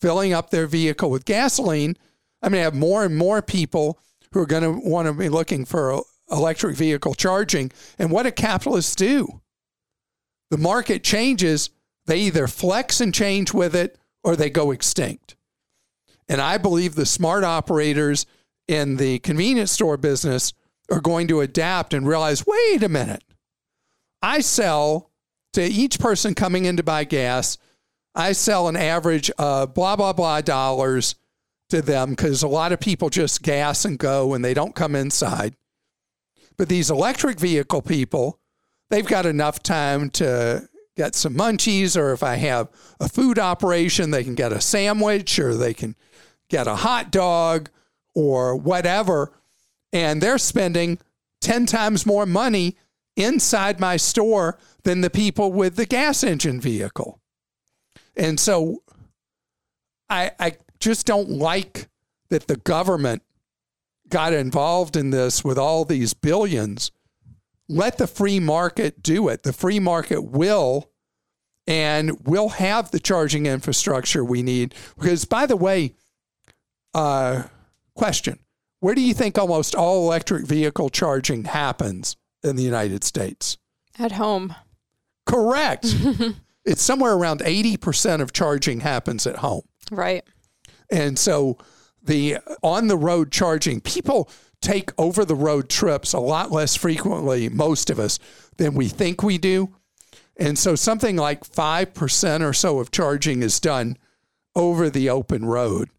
filling 0.00 0.32
up 0.32 0.50
their 0.50 0.66
vehicle 0.66 1.10
with 1.10 1.24
gasoline. 1.24 1.96
I'm 2.42 2.52
going 2.52 2.60
to 2.60 2.64
have 2.64 2.74
more 2.74 3.04
and 3.04 3.16
more 3.16 3.42
people 3.42 3.98
who 4.32 4.40
are 4.40 4.46
going 4.46 4.62
to 4.62 4.88
want 4.88 5.06
to 5.06 5.12
be 5.12 5.28
looking 5.28 5.64
for 5.64 6.02
electric 6.30 6.76
vehicle 6.76 7.14
charging. 7.14 7.70
And 7.98 8.10
what 8.10 8.24
do 8.24 8.32
capitalists 8.32 8.94
do? 8.94 9.40
The 10.50 10.58
market 10.58 11.02
changes, 11.02 11.70
they 12.06 12.20
either 12.20 12.46
flex 12.46 13.00
and 13.00 13.14
change 13.14 13.52
with 13.52 13.74
it 13.74 13.98
or 14.22 14.36
they 14.36 14.50
go 14.50 14.70
extinct. 14.70 15.36
And 16.28 16.40
I 16.40 16.58
believe 16.58 16.94
the 16.94 17.06
smart 17.06 17.44
operators 17.44 18.26
in 18.66 18.96
the 18.96 19.18
convenience 19.18 19.72
store 19.72 19.96
business 19.96 20.52
are 20.90 21.00
going 21.00 21.28
to 21.28 21.40
adapt 21.40 21.94
and 21.94 22.06
realize 22.06 22.46
wait 22.46 22.82
a 22.82 22.88
minute, 22.88 23.22
I 24.22 24.40
sell 24.40 25.10
to 25.54 25.62
each 25.62 25.98
person 25.98 26.34
coming 26.34 26.64
in 26.64 26.76
to 26.76 26.82
buy 26.82 27.04
gas, 27.04 27.58
I 28.14 28.32
sell 28.32 28.68
an 28.68 28.76
average 28.76 29.30
of 29.32 29.74
blah, 29.74 29.96
blah, 29.96 30.12
blah 30.12 30.40
dollars 30.40 31.16
to 31.70 31.82
them 31.82 32.10
because 32.10 32.42
a 32.42 32.48
lot 32.48 32.72
of 32.72 32.80
people 32.80 33.08
just 33.08 33.42
gas 33.42 33.84
and 33.84 33.98
go 33.98 34.34
and 34.34 34.44
they 34.44 34.54
don't 34.54 34.74
come 34.74 34.94
inside. 34.94 35.56
But 36.56 36.68
these 36.68 36.90
electric 36.90 37.40
vehicle 37.40 37.82
people, 37.82 38.38
they've 38.90 39.06
got 39.06 39.26
enough 39.26 39.62
time 39.62 40.10
to 40.10 40.68
get 40.96 41.16
some 41.16 41.34
munchies, 41.34 41.96
or 41.96 42.12
if 42.12 42.22
I 42.22 42.36
have 42.36 42.68
a 43.00 43.08
food 43.08 43.38
operation, 43.38 44.10
they 44.10 44.22
can 44.22 44.36
get 44.36 44.52
a 44.52 44.60
sandwich 44.60 45.38
or 45.40 45.54
they 45.54 45.74
can 45.74 45.96
get 46.48 46.68
a 46.68 46.76
hot 46.76 47.10
dog 47.10 47.70
or 48.14 48.54
whatever. 48.54 49.32
And 49.92 50.20
they're 50.20 50.38
spending 50.38 50.98
10 51.40 51.66
times 51.66 52.06
more 52.06 52.26
money 52.26 52.76
inside 53.16 53.80
my 53.80 53.96
store 53.96 54.58
than 54.82 55.00
the 55.00 55.10
people 55.10 55.52
with 55.52 55.76
the 55.76 55.86
gas 55.86 56.22
engine 56.24 56.60
vehicle. 56.60 57.20
And 58.16 58.38
so 58.38 58.82
I, 60.08 60.32
I 60.38 60.56
just 60.80 61.06
don't 61.06 61.30
like 61.30 61.88
that 62.30 62.46
the 62.46 62.56
government 62.56 63.22
got 64.08 64.32
involved 64.32 64.96
in 64.96 65.10
this 65.10 65.44
with 65.44 65.58
all 65.58 65.84
these 65.84 66.14
billions 66.14 66.90
let 67.68 67.98
the 67.98 68.06
free 68.06 68.40
market 68.40 69.02
do 69.02 69.28
it. 69.28 69.42
The 69.42 69.52
free 69.52 69.80
market 69.80 70.22
will, 70.22 70.90
and 71.66 72.26
we'll 72.26 72.50
have 72.50 72.90
the 72.90 73.00
charging 73.00 73.46
infrastructure 73.46 74.24
we 74.24 74.42
need. 74.42 74.74
Because, 74.98 75.24
by 75.24 75.46
the 75.46 75.56
way, 75.56 75.94
uh, 76.94 77.44
question 77.94 78.38
where 78.80 78.94
do 78.94 79.00
you 79.00 79.14
think 79.14 79.38
almost 79.38 79.74
all 79.74 80.04
electric 80.04 80.46
vehicle 80.46 80.90
charging 80.90 81.44
happens 81.44 82.16
in 82.44 82.56
the 82.56 82.62
United 82.62 83.04
States? 83.04 83.58
At 83.98 84.12
home. 84.12 84.54
Correct. 85.26 85.86
it's 86.64 86.82
somewhere 86.82 87.14
around 87.14 87.40
80% 87.40 88.20
of 88.20 88.32
charging 88.32 88.80
happens 88.80 89.26
at 89.26 89.36
home. 89.36 89.62
Right. 89.90 90.24
And 90.90 91.18
so 91.18 91.58
the 92.02 92.38
on 92.62 92.88
the 92.88 92.96
road 92.96 93.32
charging, 93.32 93.80
people 93.80 94.30
take 94.60 94.90
over 94.98 95.24
the 95.24 95.34
road 95.34 95.68
trips 95.68 96.12
a 96.12 96.18
lot 96.18 96.50
less 96.50 96.74
frequently, 96.76 97.48
most 97.48 97.90
of 97.90 97.98
us, 97.98 98.18
than 98.56 98.74
we 98.74 98.88
think 98.88 99.22
we 99.22 99.38
do. 99.38 99.74
And 100.36 100.58
so 100.58 100.74
something 100.74 101.16
like 101.16 101.44
5% 101.44 102.40
or 102.40 102.52
so 102.52 102.80
of 102.80 102.90
charging 102.90 103.42
is 103.42 103.60
done 103.60 103.96
over 104.56 104.90
the 104.90 105.10
open 105.10 105.44
road. 105.44 105.90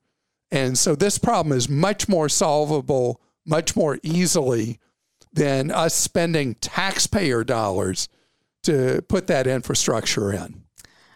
And 0.51 0.77
so 0.77 0.95
this 0.95 1.17
problem 1.17 1.55
is 1.55 1.69
much 1.69 2.09
more 2.09 2.27
solvable, 2.27 3.21
much 3.45 3.75
more 3.75 3.99
easily 4.03 4.79
than 5.35 5.71
us 5.71 5.93
spending 5.93 6.55
taxpayer 6.55 7.43
dollars 7.43 8.09
to 8.63 9.03
put 9.07 9.27
that 9.27 9.47
infrastructure 9.47 10.33
in. 10.33 10.63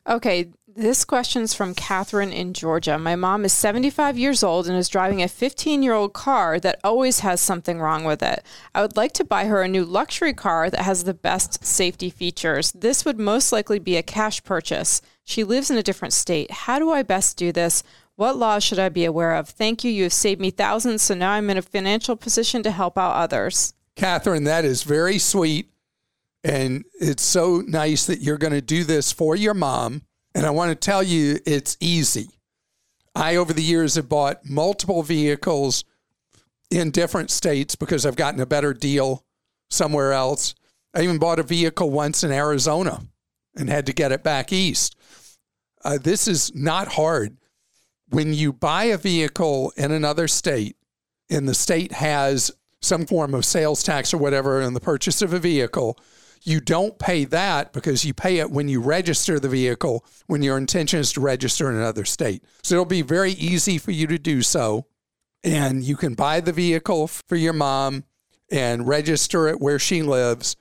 Okay, 0.07 0.51
this 0.75 1.03
question's 1.03 1.53
from 1.53 1.73
Catherine 1.73 2.31
in 2.31 2.53
Georgia. 2.53 2.97
My 2.97 3.15
mom 3.15 3.43
is 3.43 3.53
75 3.53 4.17
years 4.17 4.43
old 4.43 4.67
and 4.67 4.77
is 4.77 4.87
driving 4.87 5.21
a 5.21 5.27
15 5.27 5.83
year 5.83 5.93
old 5.93 6.13
car 6.13 6.59
that 6.59 6.79
always 6.83 7.19
has 7.19 7.41
something 7.41 7.79
wrong 7.79 8.03
with 8.03 8.23
it. 8.23 8.43
I 8.73 8.81
would 8.81 8.95
like 8.95 9.11
to 9.13 9.25
buy 9.25 9.45
her 9.45 9.61
a 9.61 9.67
new 9.67 9.83
luxury 9.83 10.33
car 10.33 10.69
that 10.69 10.81
has 10.81 11.03
the 11.03 11.13
best 11.13 11.65
safety 11.65 12.09
features. 12.09 12.71
This 12.71 13.03
would 13.03 13.19
most 13.19 13.51
likely 13.51 13.79
be 13.79 13.97
a 13.97 14.03
cash 14.03 14.43
purchase. 14.43 15.01
She 15.25 15.43
lives 15.43 15.69
in 15.69 15.77
a 15.77 15.83
different 15.83 16.13
state. 16.13 16.51
How 16.51 16.79
do 16.79 16.91
I 16.91 17.03
best 17.03 17.35
do 17.35 17.51
this? 17.51 17.83
What 18.15 18.37
laws 18.37 18.63
should 18.63 18.79
I 18.79 18.89
be 18.89 19.05
aware 19.05 19.35
of? 19.35 19.49
Thank 19.49 19.83
you. 19.83 19.91
You 19.91 20.03
have 20.03 20.13
saved 20.13 20.39
me 20.39 20.51
thousands, 20.51 21.01
so 21.01 21.13
now 21.13 21.31
I'm 21.31 21.49
in 21.49 21.57
a 21.57 21.61
financial 21.61 22.15
position 22.15 22.63
to 22.63 22.71
help 22.71 22.97
out 22.97 23.15
others. 23.15 23.73
Catherine, 23.99 24.45
that 24.45 24.65
is 24.65 24.83
very 24.83 25.19
sweet. 25.19 25.69
And 26.43 26.85
it's 26.99 27.23
so 27.23 27.61
nice 27.67 28.05
that 28.05 28.21
you're 28.21 28.37
going 28.37 28.53
to 28.53 28.61
do 28.61 28.83
this 28.83 29.11
for 29.11 29.35
your 29.35 29.53
mom 29.53 30.03
and 30.35 30.45
I 30.45 30.51
want 30.51 30.69
to 30.69 30.75
tell 30.75 31.03
you, 31.03 31.39
it's 31.45 31.75
easy. 31.79 32.29
I, 33.15 33.35
over 33.35 33.51
the 33.51 33.63
years, 33.63 33.95
have 33.95 34.07
bought 34.07 34.45
multiple 34.45 35.03
vehicles 35.03 35.83
in 36.69 36.91
different 36.91 37.31
states 37.31 37.75
because 37.75 38.05
I've 38.05 38.15
gotten 38.15 38.39
a 38.39 38.45
better 38.45 38.73
deal 38.73 39.25
somewhere 39.69 40.13
else. 40.13 40.53
I 40.93 41.01
even 41.01 41.17
bought 41.17 41.39
a 41.39 41.43
vehicle 41.43 41.89
once 41.89 42.23
in 42.23 42.31
Arizona 42.31 43.01
and 43.55 43.69
had 43.69 43.87
to 43.87 43.93
get 43.93 44.11
it 44.11 44.23
back 44.23 44.53
east. 44.53 44.95
Uh, 45.83 45.97
this 46.01 46.27
is 46.27 46.53
not 46.53 46.89
hard. 46.89 47.37
When 48.09 48.33
you 48.33 48.53
buy 48.53 48.85
a 48.85 48.97
vehicle 48.97 49.73
in 49.77 49.91
another 49.91 50.27
state 50.27 50.75
and 51.29 51.47
the 51.47 51.53
state 51.53 51.91
has 51.91 52.51
some 52.81 53.05
form 53.05 53.33
of 53.33 53.45
sales 53.45 53.83
tax 53.83 54.13
or 54.13 54.17
whatever 54.17 54.61
in 54.61 54.73
the 54.73 54.79
purchase 54.79 55.21
of 55.21 55.33
a 55.33 55.39
vehicle, 55.39 55.97
you 56.43 56.61
don't 56.61 56.97
pay 56.97 57.25
that 57.25 57.73
because 57.73 58.05
you 58.05 58.13
pay 58.13 58.37
it 58.37 58.49
when 58.49 58.69
you 58.69 58.81
register 58.81 59.39
the 59.39 59.49
vehicle 59.49 60.05
when 60.27 60.41
your 60.41 60.57
intention 60.57 60.99
is 60.99 61.11
to 61.13 61.19
register 61.19 61.69
in 61.69 61.75
another 61.75 62.05
state. 62.05 62.43
So 62.63 62.75
it'll 62.75 62.85
be 62.85 63.01
very 63.01 63.31
easy 63.31 63.77
for 63.77 63.91
you 63.91 64.07
to 64.07 64.17
do 64.17 64.41
so. 64.41 64.85
And 65.43 65.83
you 65.83 65.95
can 65.95 66.13
buy 66.15 66.39
the 66.39 66.53
vehicle 66.53 67.07
for 67.07 67.35
your 67.35 67.53
mom 67.53 68.05
and 68.51 68.87
register 68.87 69.47
it 69.47 69.59
where 69.59 69.79
she 69.79 70.01
lives. 70.01 70.55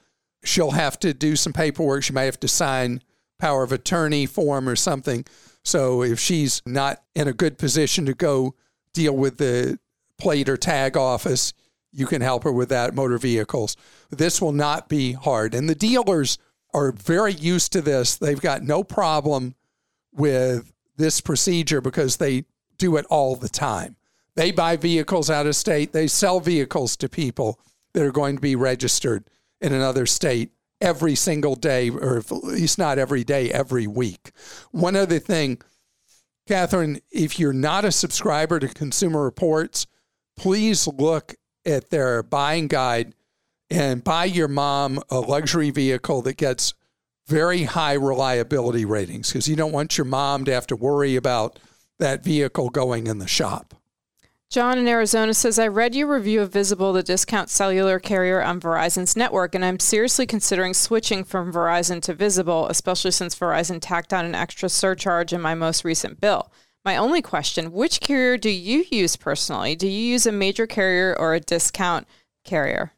She'll 0.45 0.73
have 0.73 0.99
to 1.01 1.15
do 1.15 1.37
some 1.37 1.53
paperwork. 1.53 2.05
She 2.05 2.13
may 2.13 2.27
have 2.27 2.41
to 2.41 2.49
sign 2.49 3.03
power 3.39 3.63
of 3.63 3.73
attorney 3.73 4.27
form 4.27 4.69
or 4.69 4.77
something. 4.77 5.25
So 5.65 6.03
if 6.03 6.19
she's 6.19 6.63
not 6.67 7.03
in 7.15 7.29
a 7.29 7.33
good 7.33 7.59
position 7.59 8.07
to 8.07 8.15
go 8.15 8.55
deal 8.95 9.17
with 9.17 9.39
the 9.39 9.79
plate 10.19 10.49
or 10.49 10.57
tag 10.57 10.97
office, 10.97 11.53
you 11.93 12.07
can 12.07 12.21
help 12.21 12.45
her 12.45 12.53
with 12.53 12.69
that 12.69 12.95
motor 12.95 13.19
vehicles. 13.19 13.77
This 14.11 14.41
will 14.41 14.53
not 14.53 14.89
be 14.89 15.13
hard. 15.13 15.55
And 15.55 15.69
the 15.69 15.75
dealers 15.75 16.39
are 16.75 16.93
very 16.93 17.33
used 17.33 17.73
to 17.73 17.81
this. 17.81 18.17
They've 18.17 18.41
got 18.41 18.63
no 18.63 18.85
problem 18.85 19.55
with 20.13 20.73
this 20.97 21.21
procedure 21.21 21.81
because 21.81 22.17
they 22.17 22.45
do 22.77 22.97
it 22.97 23.07
all 23.07 23.37
the 23.37 23.49
time. 23.49 23.97
They 24.35 24.53
buy 24.53 24.77
vehicles 24.77 25.31
out 25.31 25.47
of 25.47 25.57
state, 25.57 25.93
they 25.93 26.07
sell 26.07 26.39
vehicles 26.39 26.97
to 26.99 27.09
people 27.09 27.59
that 27.93 28.05
are 28.05 28.13
going 28.13 28.37
to 28.37 28.41
be 28.41 28.55
registered 28.55 29.25
in 29.61 29.73
another 29.73 30.07
state 30.07 30.53
every 30.81 31.17
single 31.17 31.57
day, 31.57 31.91
or 31.91 32.19
at 32.19 32.31
least 32.31 32.79
not 32.79 32.99
every 32.99 33.25
day, 33.25 33.51
every 33.51 33.89
week. 33.89 34.31
One 34.71 34.95
other 34.95 35.19
thing, 35.19 35.61
Catherine, 36.47 37.01
if 37.11 37.39
you're 37.39 37.53
not 37.53 37.85
a 37.85 37.91
subscriber 37.91 38.61
to 38.61 38.69
Consumer 38.69 39.25
Reports, 39.25 39.87
please 40.37 40.87
look 40.87 41.35
at 41.69 41.91
their 41.91 42.23
buying 42.23 42.67
guide 42.67 43.15
and 43.71 44.03
buy 44.03 44.25
your 44.25 44.49
mom 44.49 45.03
a 45.11 45.21
luxury 45.21 45.71
vehicle 45.71 46.23
that 46.23 46.37
gets 46.37 46.75
very 47.27 47.65
high 47.65 47.93
reliability 47.93 48.85
ratings 48.85 49.31
because 49.31 49.47
you 49.47 49.55
don't 49.55 49.73
want 49.73 49.99
your 49.99 50.07
mom 50.07 50.45
to 50.47 50.53
have 50.53 50.67
to 50.67 50.77
worry 50.77 51.15
about 51.15 51.59
that 51.99 52.25
vehicle 52.25 52.71
going 52.71 53.07
in 53.07 53.19
the 53.19 53.29
shop. 53.29 53.75
John 54.51 54.79
in 54.79 54.89
Arizona 54.89 55.35
says, 55.35 55.59
I 55.59 55.69
read 55.69 55.95
your 55.95 56.07
review 56.07 56.41
of 56.41 56.51
Visible, 56.51 56.95
the 56.95 57.03
discount 57.03 57.51
cellular 57.51 57.99
carrier 57.99 58.43
on 58.43 58.59
Verizon's 58.59 59.15
network, 59.15 59.55
and 59.55 59.63
I'm 59.63 59.79
seriously 59.79 60.25
considering 60.25 60.73
switching 60.73 61.23
from 61.23 61.53
Verizon 61.53 62.01
to 62.03 62.15
Visible, 62.15 62.67
especially 62.69 63.11
since 63.11 63.35
Verizon 63.35 63.79
tacked 63.79 64.15
on 64.15 64.25
an 64.25 64.35
extra 64.35 64.71
surcharge 64.71 65.35
in 65.35 65.43
my 65.43 65.55
most 65.55 65.85
recent 65.85 66.19
bill. 66.19 66.51
My 66.89 66.97
only 66.97 67.21
question 67.21 67.73
which 67.73 68.01
carrier 68.01 68.39
do 68.39 68.49
you 68.49 68.83
use 68.91 69.15
personally? 69.15 69.77
Do 69.77 69.87
you 69.87 70.13
use 70.13 70.25
a 70.25 70.33
major 70.33 70.67
carrier 70.67 71.15
or 71.19 71.35
a 71.35 71.41
discount 71.41 72.09
carrier? 72.45 72.95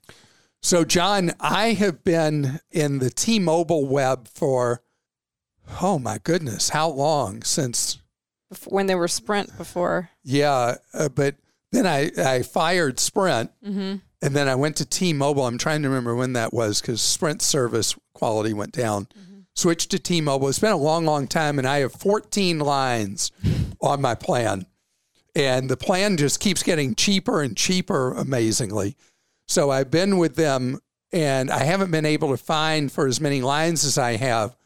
So, 0.63 0.85
John, 0.85 1.33
I 1.41 1.73
have 1.73 2.05
been 2.05 2.61
in 2.71 3.01
the 3.01 3.11
T 3.11 3.41
Mobile 3.41 3.89
web 3.89 4.29
for, 4.29 4.83
oh 5.83 5.99
my 5.99 6.19
goodness, 6.23 6.69
how 6.69 6.89
long? 6.89 7.43
Since 7.43 8.01
when 8.69 8.87
they 8.87 8.95
were 8.95 9.09
Sprint 9.09 9.59
before. 9.59 10.11
Yeah, 10.23 10.77
uh, 10.95 11.09
but 11.09 11.35
then 11.73 11.85
I, 11.85 12.13
I 12.17 12.43
fired 12.43 13.01
Sprint 13.01 13.51
mm-hmm. 13.61 13.97
and 14.23 14.37
then 14.37 14.49
I 14.49 14.55
went 14.55 14.77
to 14.77 14.87
T 14.87 15.13
Mobile. 15.13 15.49
I'm 15.49 15.59
trying 15.59 15.83
to 15.83 15.89
remember 15.89 16.15
when 16.15 16.35
that 16.35 16.55
was 16.55 16.81
because 16.81 17.03
Sprint 17.03 17.43
service 17.43 17.97
quality 18.13 18.53
went 18.53 18.71
down. 18.71 19.07
Mm-hmm. 19.07 19.41
Switched 19.57 19.91
to 19.91 19.99
T 19.99 20.21
Mobile. 20.21 20.49
It's 20.49 20.61
been 20.61 20.71
a 20.71 20.77
long, 20.77 21.05
long 21.05 21.27
time, 21.27 21.59
and 21.59 21.67
I 21.67 21.79
have 21.79 21.93
14 21.93 22.61
lines 22.61 23.33
on 23.81 24.01
my 24.01 24.15
plan. 24.15 24.67
And 25.35 25.71
the 25.71 25.77
plan 25.77 26.17
just 26.17 26.41
keeps 26.41 26.63
getting 26.63 26.95
cheaper 26.95 27.41
and 27.41 27.57
cheaper, 27.57 28.13
amazingly. 28.13 28.97
So 29.47 29.71
I've 29.71 29.91
been 29.91 30.19
with 30.19 30.37
them 30.37 30.81
and 31.13 31.51
I 31.51 31.65
haven't 31.65 31.91
been 31.91 32.07
able 32.07 32.31
to 32.31 32.37
find 32.37 32.91
for 32.91 33.07
as 33.07 33.21
many 33.21 33.43
lines 33.43 33.85
as 33.85 33.99
I 33.99 34.17
have 34.17 34.57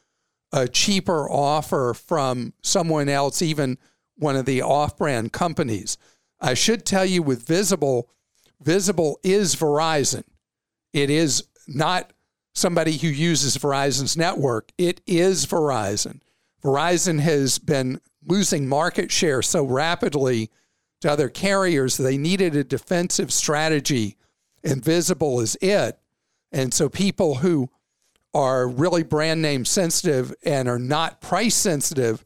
a 0.52 0.68
cheaper 0.68 1.28
offer 1.28 1.94
from 1.94 2.52
someone 2.62 3.08
else, 3.08 3.42
even 3.42 3.78
one 4.16 4.36
of 4.36 4.46
the 4.46 4.62
off 4.62 4.96
brand 4.96 5.32
companies. 5.32 5.98
I 6.40 6.54
should 6.54 6.84
tell 6.84 7.04
you 7.04 7.22
with 7.22 7.46
Visible, 7.46 8.10
Visible 8.60 9.18
is 9.22 9.56
Verizon. 9.56 10.24
It 10.92 11.10
is 11.10 11.44
not 11.66 12.12
somebody 12.54 12.96
who 12.98 13.08
uses 13.08 13.56
Verizon's 13.56 14.16
network, 14.16 14.70
it 14.78 15.00
is 15.06 15.46
Verizon. 15.46 16.20
Verizon 16.62 17.20
has 17.20 17.58
been 17.58 18.00
losing 18.26 18.68
market 18.68 19.10
share 19.10 19.42
so 19.42 19.64
rapidly 19.64 20.50
to 21.00 21.10
other 21.10 21.28
carriers, 21.28 21.96
they 21.96 22.16
needed 22.16 22.56
a 22.56 22.64
defensive 22.64 23.32
strategy 23.32 24.16
invisible 24.64 25.40
is 25.40 25.56
it. 25.60 25.98
And 26.50 26.72
so 26.72 26.88
people 26.88 27.36
who 27.36 27.70
are 28.32 28.66
really 28.66 29.04
brand 29.04 29.42
name 29.42 29.64
sensitive 29.64 30.34
and 30.44 30.68
are 30.68 30.78
not 30.78 31.20
price 31.20 31.54
sensitive 31.54 32.24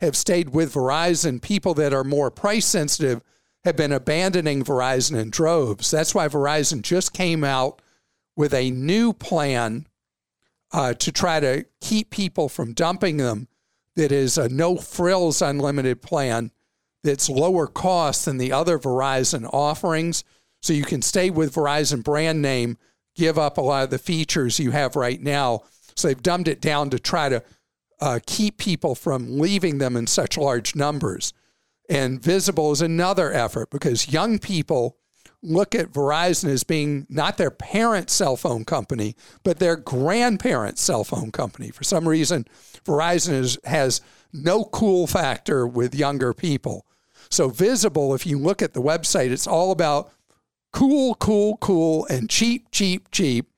have 0.00 0.16
stayed 0.16 0.50
with 0.50 0.74
Verizon. 0.74 1.40
People 1.40 1.72
that 1.74 1.94
are 1.94 2.04
more 2.04 2.30
price 2.30 2.66
sensitive 2.66 3.22
have 3.64 3.76
been 3.76 3.92
abandoning 3.92 4.62
Verizon 4.62 5.18
in 5.18 5.30
droves. 5.30 5.90
That's 5.90 6.14
why 6.14 6.28
Verizon 6.28 6.82
just 6.82 7.14
came 7.14 7.42
out 7.42 7.80
with 8.36 8.52
a 8.52 8.70
new 8.70 9.12
plan 9.12 9.86
uh, 10.72 10.92
to 10.94 11.10
try 11.10 11.40
to 11.40 11.64
keep 11.80 12.10
people 12.10 12.48
from 12.48 12.74
dumping 12.74 13.16
them. 13.16 13.48
That 13.96 14.12
is 14.12 14.38
a 14.38 14.48
no 14.48 14.76
frills 14.76 15.42
unlimited 15.42 16.02
plan 16.02 16.52
that's 17.02 17.28
lower 17.28 17.66
cost 17.66 18.24
than 18.24 18.38
the 18.38 18.52
other 18.52 18.78
Verizon 18.78 19.48
offerings. 19.52 20.24
So 20.62 20.72
you 20.72 20.84
can 20.84 21.02
stay 21.02 21.30
with 21.30 21.54
Verizon 21.54 22.04
brand 22.04 22.42
name, 22.42 22.78
give 23.14 23.38
up 23.38 23.58
a 23.58 23.62
lot 23.62 23.84
of 23.84 23.90
the 23.90 23.98
features 23.98 24.58
you 24.58 24.72
have 24.72 24.96
right 24.96 25.20
now. 25.20 25.62
So 25.94 26.08
they've 26.08 26.22
dumbed 26.22 26.48
it 26.48 26.60
down 26.60 26.90
to 26.90 26.98
try 26.98 27.28
to 27.28 27.42
uh, 28.00 28.20
keep 28.26 28.58
people 28.58 28.94
from 28.94 29.38
leaving 29.38 29.78
them 29.78 29.96
in 29.96 30.06
such 30.06 30.36
large 30.36 30.74
numbers. 30.74 31.32
And 31.88 32.22
Visible 32.22 32.72
is 32.72 32.82
another 32.82 33.32
effort 33.32 33.70
because 33.70 34.12
young 34.12 34.38
people 34.38 34.98
look 35.42 35.74
at 35.74 35.92
Verizon 35.92 36.48
as 36.48 36.64
being 36.64 37.06
not 37.08 37.36
their 37.36 37.50
parent 37.50 38.10
cell 38.10 38.36
phone 38.36 38.64
company, 38.64 39.14
but 39.42 39.58
their 39.58 39.76
grandparents' 39.76 40.82
cell 40.82 41.04
phone 41.04 41.30
company. 41.30 41.70
For 41.70 41.84
some 41.84 42.08
reason, 42.08 42.46
Verizon 42.84 43.32
is, 43.32 43.58
has 43.64 44.00
no 44.32 44.64
cool 44.64 45.06
factor 45.06 45.66
with 45.66 45.94
younger 45.94 46.32
people. 46.32 46.86
So, 47.30 47.48
Visible, 47.48 48.14
if 48.14 48.26
you 48.26 48.38
look 48.38 48.62
at 48.62 48.72
the 48.72 48.82
website, 48.82 49.30
it's 49.30 49.46
all 49.46 49.72
about 49.72 50.12
cool, 50.72 51.14
cool, 51.16 51.56
cool, 51.58 52.06
and 52.06 52.30
cheap, 52.30 52.70
cheap, 52.70 53.10
cheap. 53.10 53.50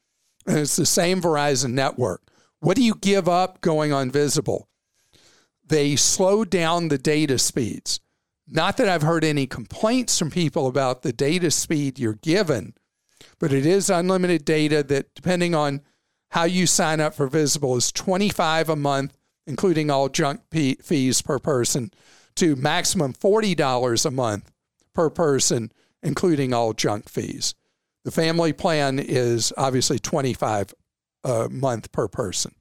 And 0.47 0.59
it's 0.59 0.77
the 0.77 0.87
same 0.87 1.21
Verizon 1.21 1.73
network. 1.73 2.23
What 2.61 2.77
do 2.77 2.83
you 2.83 2.95
give 2.95 3.29
up 3.29 3.61
going 3.61 3.93
on 3.93 4.11
Visible? 4.11 4.69
They 5.67 5.97
slow 5.97 6.45
down 6.45 6.89
the 6.89 6.99
data 6.99 7.39
speeds. 7.39 8.01
Not 8.51 8.77
that 8.79 8.89
I've 8.89 9.03
heard 9.03 9.25
any 9.25 9.47
complaints 9.47 10.19
from 10.19 10.31
people 10.31 10.67
about 10.67 11.03
the 11.03 11.13
data 11.13 11.51
speed 11.51 11.99
you're 11.99 12.15
given, 12.15 12.75
but 13.39 13.53
it 13.53 13.67
is 13.67 13.91
unlimited 13.91 14.45
data 14.45 14.83
that, 14.85 15.15
depending 15.15 15.55
on 15.55 15.83
how 16.31 16.45
you 16.45 16.67
sign 16.67 17.01
up 17.01 17.15
for 17.15 17.27
Visible, 17.27 17.77
is 17.77 17.93
25 17.93 18.69
a 18.71 18.77
month, 18.77 19.17
including 19.47 19.91
all 19.91 20.09
junk 20.09 20.41
fees 20.51 21.23
per 21.23 21.39
person, 21.39 21.91
to 22.37 22.57
maximum 22.57 23.13
$40 23.13 24.07
a 24.07 24.11
month 24.11 24.51
per 24.95 25.11
person 25.11 25.71
including 26.03 26.53
all 26.53 26.73
junk 26.73 27.09
fees. 27.09 27.55
The 28.05 28.11
family 28.11 28.53
plan 28.53 28.99
is 28.99 29.53
obviously 29.57 29.99
25 29.99 30.75
a 31.25 31.49
month 31.49 31.93
per 31.93 32.09
person. 32.09 32.55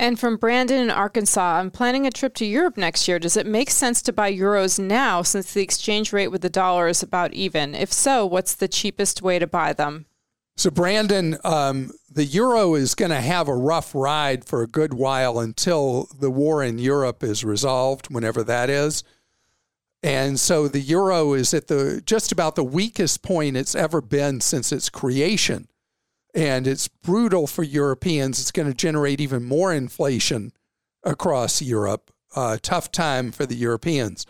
And 0.00 0.18
from 0.18 0.38
Brandon 0.38 0.80
in 0.80 0.90
Arkansas, 0.90 1.58
I'm 1.58 1.70
planning 1.70 2.06
a 2.06 2.10
trip 2.10 2.32
to 2.36 2.46
Europe 2.46 2.78
next 2.78 3.06
year. 3.06 3.18
Does 3.18 3.36
it 3.36 3.44
make 3.44 3.68
sense 3.68 4.00
to 4.00 4.14
buy 4.14 4.32
euros 4.32 4.78
now 4.78 5.20
since 5.20 5.52
the 5.52 5.60
exchange 5.60 6.10
rate 6.10 6.28
with 6.28 6.40
the 6.40 6.48
dollar 6.48 6.88
is 6.88 7.02
about 7.02 7.34
even? 7.34 7.74
If 7.74 7.92
so, 7.92 8.24
what's 8.24 8.54
the 8.54 8.66
cheapest 8.66 9.20
way 9.20 9.38
to 9.38 9.46
buy 9.46 9.74
them? 9.74 10.06
So, 10.56 10.70
Brandon, 10.70 11.36
um, 11.44 11.90
the 12.10 12.24
euro 12.24 12.76
is 12.76 12.94
going 12.94 13.10
to 13.10 13.20
have 13.20 13.46
a 13.46 13.54
rough 13.54 13.94
ride 13.94 14.46
for 14.46 14.62
a 14.62 14.66
good 14.66 14.94
while 14.94 15.38
until 15.38 16.08
the 16.18 16.30
war 16.30 16.64
in 16.64 16.78
Europe 16.78 17.22
is 17.22 17.44
resolved, 17.44 18.06
whenever 18.10 18.42
that 18.42 18.70
is. 18.70 19.04
And 20.02 20.40
so 20.40 20.66
the 20.66 20.80
euro 20.80 21.34
is 21.34 21.52
at 21.52 21.66
the 21.66 22.00
just 22.06 22.32
about 22.32 22.56
the 22.56 22.64
weakest 22.64 23.22
point 23.22 23.54
it's 23.54 23.74
ever 23.74 24.00
been 24.00 24.40
since 24.40 24.72
its 24.72 24.88
creation. 24.88 25.68
And 26.34 26.66
it's 26.66 26.88
brutal 26.88 27.46
for 27.46 27.62
Europeans. 27.62 28.40
It's 28.40 28.52
going 28.52 28.68
to 28.68 28.74
generate 28.74 29.20
even 29.20 29.44
more 29.44 29.72
inflation 29.72 30.52
across 31.02 31.60
Europe. 31.60 32.12
Uh, 32.36 32.58
tough 32.62 32.92
time 32.92 33.32
for 33.32 33.44
the 33.44 33.56
Europeans. 33.56 34.24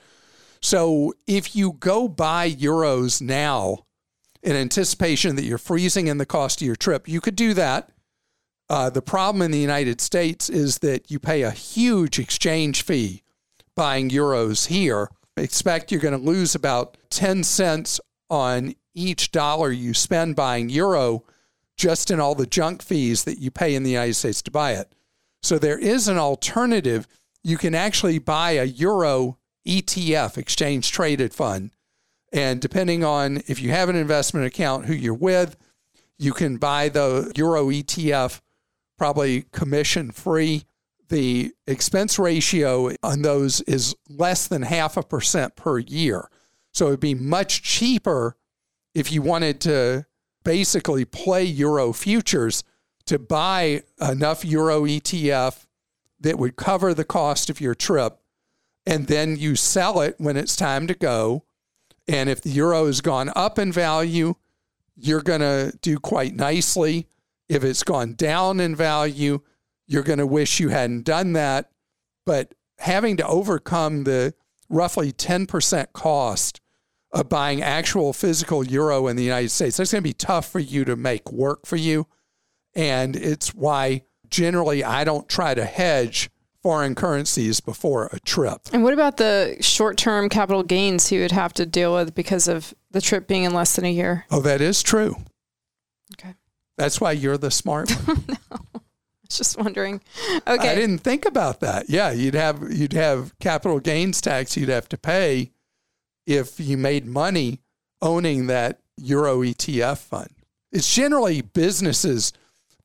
So 0.62 1.12
if 1.26 1.54
you 1.54 1.72
go 1.72 2.08
buy 2.08 2.50
euros 2.50 3.20
now 3.20 3.84
in 4.42 4.56
anticipation 4.56 5.36
that 5.36 5.44
you're 5.44 5.58
freezing 5.58 6.06
in 6.06 6.16
the 6.18 6.26
cost 6.26 6.62
of 6.62 6.66
your 6.66 6.76
trip, 6.76 7.06
you 7.06 7.20
could 7.20 7.36
do 7.36 7.52
that. 7.54 7.90
Uh, 8.70 8.88
the 8.88 9.02
problem 9.02 9.42
in 9.42 9.50
the 9.50 9.58
United 9.58 10.00
States 10.00 10.48
is 10.48 10.78
that 10.78 11.10
you 11.10 11.18
pay 11.18 11.42
a 11.42 11.50
huge 11.50 12.18
exchange 12.18 12.82
fee 12.82 13.22
buying 13.74 14.08
euros 14.08 14.68
here 14.68 15.10
expect 15.36 15.90
you're 15.90 16.00
going 16.00 16.18
to 16.18 16.24
lose 16.24 16.54
about 16.54 16.96
10 17.10 17.44
cents 17.44 18.00
on 18.28 18.74
each 18.94 19.32
dollar 19.32 19.70
you 19.70 19.94
spend 19.94 20.36
buying 20.36 20.68
euro 20.68 21.24
just 21.80 22.10
in 22.10 22.20
all 22.20 22.34
the 22.34 22.44
junk 22.44 22.82
fees 22.82 23.24
that 23.24 23.38
you 23.38 23.50
pay 23.50 23.74
in 23.74 23.82
the 23.82 23.90
United 23.90 24.12
States 24.12 24.42
to 24.42 24.50
buy 24.50 24.72
it. 24.72 24.92
So 25.42 25.58
there 25.58 25.78
is 25.78 26.08
an 26.08 26.18
alternative. 26.18 27.08
You 27.42 27.56
can 27.56 27.74
actually 27.74 28.18
buy 28.18 28.50
a 28.52 28.64
euro 28.64 29.38
ETF, 29.66 30.36
exchange 30.36 30.92
traded 30.92 31.32
fund. 31.32 31.70
And 32.34 32.60
depending 32.60 33.02
on 33.02 33.38
if 33.46 33.62
you 33.62 33.70
have 33.70 33.88
an 33.88 33.96
investment 33.96 34.44
account, 34.44 34.84
who 34.84 34.92
you're 34.92 35.14
with, 35.14 35.56
you 36.18 36.34
can 36.34 36.58
buy 36.58 36.90
the 36.90 37.32
euro 37.34 37.68
ETF 37.68 38.42
probably 38.98 39.46
commission 39.50 40.10
free 40.10 40.64
the 41.08 41.54
expense 41.66 42.18
ratio 42.18 42.90
on 43.02 43.22
those 43.22 43.62
is 43.62 43.96
less 44.10 44.46
than 44.46 44.60
half 44.62 44.98
a 44.98 45.02
percent 45.02 45.56
per 45.56 45.78
year. 45.78 46.28
So 46.74 46.88
it'd 46.88 47.00
be 47.00 47.14
much 47.14 47.62
cheaper 47.62 48.36
if 48.94 49.10
you 49.10 49.22
wanted 49.22 49.62
to 49.62 50.04
basically 50.44 51.04
play 51.04 51.44
Euro 51.44 51.92
futures 51.92 52.64
to 53.06 53.18
buy 53.18 53.82
enough 54.00 54.44
Euro 54.44 54.82
ETF 54.82 55.66
that 56.20 56.38
would 56.38 56.56
cover 56.56 56.94
the 56.94 57.04
cost 57.04 57.50
of 57.50 57.60
your 57.60 57.74
trip. 57.74 58.18
And 58.86 59.06
then 59.06 59.36
you 59.36 59.56
sell 59.56 60.00
it 60.00 60.16
when 60.18 60.36
it's 60.36 60.56
time 60.56 60.86
to 60.86 60.94
go. 60.94 61.44
And 62.08 62.28
if 62.28 62.40
the 62.40 62.50
euro 62.50 62.86
has 62.86 63.00
gone 63.00 63.30
up 63.36 63.58
in 63.58 63.72
value, 63.72 64.34
you're 64.96 65.22
going 65.22 65.40
to 65.40 65.76
do 65.80 65.98
quite 65.98 66.34
nicely 66.34 67.06
If 67.50 67.64
it's 67.64 67.82
gone 67.82 68.14
down 68.14 68.60
in 68.60 68.76
value, 68.76 69.40
you're 69.88 70.04
going 70.04 70.20
to 70.20 70.26
wish 70.26 70.60
you 70.60 70.68
hadn't 70.68 71.04
done 71.04 71.32
that. 71.32 71.72
But 72.24 72.54
having 72.78 73.16
to 73.16 73.26
overcome 73.26 74.04
the 74.04 74.34
roughly 74.68 75.12
10% 75.12 75.92
cost 75.92 76.59
of 77.12 77.28
buying 77.28 77.62
actual 77.62 78.12
physical 78.12 78.64
euro 78.64 79.06
in 79.08 79.16
the 79.16 79.24
United 79.24 79.50
States, 79.50 79.76
that's 79.76 79.92
going 79.92 80.02
to 80.02 80.08
be 80.08 80.14
tough 80.14 80.48
for 80.48 80.60
you 80.60 80.84
to 80.84 80.96
make 80.96 81.32
work 81.32 81.66
for 81.66 81.76
you. 81.76 82.06
And 82.74 83.16
it's 83.16 83.52
why 83.54 84.02
generally 84.28 84.84
I 84.84 85.04
don't 85.04 85.28
try 85.28 85.54
to 85.54 85.64
hedge 85.64 86.30
foreign 86.62 86.94
currencies 86.94 87.60
before 87.60 88.10
a 88.12 88.20
trip. 88.20 88.60
And 88.72 88.84
what 88.84 88.92
about 88.92 89.16
the 89.16 89.56
short 89.60 89.96
term 89.96 90.28
capital 90.28 90.62
gains 90.62 91.08
he 91.08 91.18
would 91.18 91.32
have 91.32 91.52
to 91.54 91.66
deal 91.66 91.94
with 91.94 92.14
because 92.14 92.48
of 92.48 92.74
the 92.90 93.00
trip 93.00 93.26
being 93.26 93.44
in 93.44 93.52
less 93.52 93.76
than 93.76 93.84
a 93.84 93.92
year? 93.92 94.26
Oh, 94.30 94.40
that 94.42 94.60
is 94.60 94.82
true. 94.82 95.16
Okay. 96.14 96.34
That's 96.76 97.00
why 97.00 97.12
you're 97.12 97.38
the 97.38 97.50
smart 97.50 97.90
one. 98.04 98.24
No, 98.28 98.36
I 98.50 98.80
was 99.22 99.38
just 99.38 99.58
wondering. 99.58 100.00
Okay. 100.46 100.68
I 100.68 100.74
didn't 100.74 100.98
think 100.98 101.24
about 101.24 101.60
that. 101.60 101.88
Yeah, 101.88 102.10
you'd 102.10 102.34
have 102.34 102.62
you'd 102.70 102.92
have 102.92 103.36
capital 103.38 103.80
gains 103.80 104.20
tax 104.20 104.56
you'd 104.56 104.68
have 104.68 104.88
to 104.90 104.98
pay 104.98 105.52
if 106.26 106.58
you 106.60 106.76
made 106.76 107.06
money 107.06 107.60
owning 108.02 108.46
that 108.46 108.80
Euro 108.96 109.38
ETF 109.40 109.98
fund. 109.98 110.30
It's 110.72 110.92
generally 110.94 111.40
businesses 111.42 112.32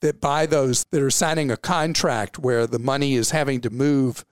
that 0.02 0.20
buy 0.22 0.46
those 0.46 0.86
that 0.92 1.02
are 1.02 1.10
signing 1.12 1.52
a 1.52 1.58
contract 1.58 2.40
where 2.40 2.68
the 2.68 2.80
money 2.80 3.16
is 3.16 3.32
having 3.32 3.62
to 3.62 3.70
move 3.70 4.26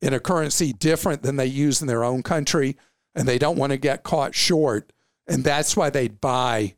in 0.00 0.12
a 0.12 0.20
currency 0.20 0.72
different 0.72 1.22
than 1.22 1.36
they 1.36 1.46
use 1.46 1.80
in 1.80 1.86
their 1.88 2.04
own 2.04 2.22
country 2.22 2.76
and 3.14 3.26
they 3.26 3.38
don't 3.38 3.56
want 3.58 3.70
to 3.72 3.76
get 3.78 4.02
caught 4.02 4.34
short 4.34 4.92
and 5.26 5.42
that's 5.42 5.76
why 5.76 5.90
they 5.90 6.08
buy 6.08 6.74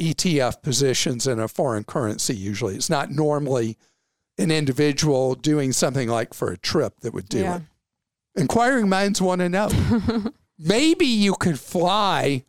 ETF 0.00 0.62
positions 0.62 1.26
in 1.26 1.38
a 1.38 1.48
foreign 1.48 1.84
currency 1.84 2.34
usually. 2.36 2.74
It's 2.76 2.90
not 2.90 3.10
normally 3.10 3.76
an 4.38 4.50
individual 4.50 5.34
doing 5.34 5.72
something 5.72 6.08
like 6.08 6.34
for 6.34 6.50
a 6.50 6.56
trip 6.58 7.00
that 7.00 7.14
would 7.14 7.28
do 7.28 7.38
Yeah. 7.40 7.56
it. 7.56 7.62
Inquiring 8.40 8.88
minds 8.88 9.20
want 9.22 9.40
to 9.40 9.48
know. 9.48 9.68
Maybe 10.58 11.06
you 11.06 11.34
could 11.34 11.60
fly 11.60 12.44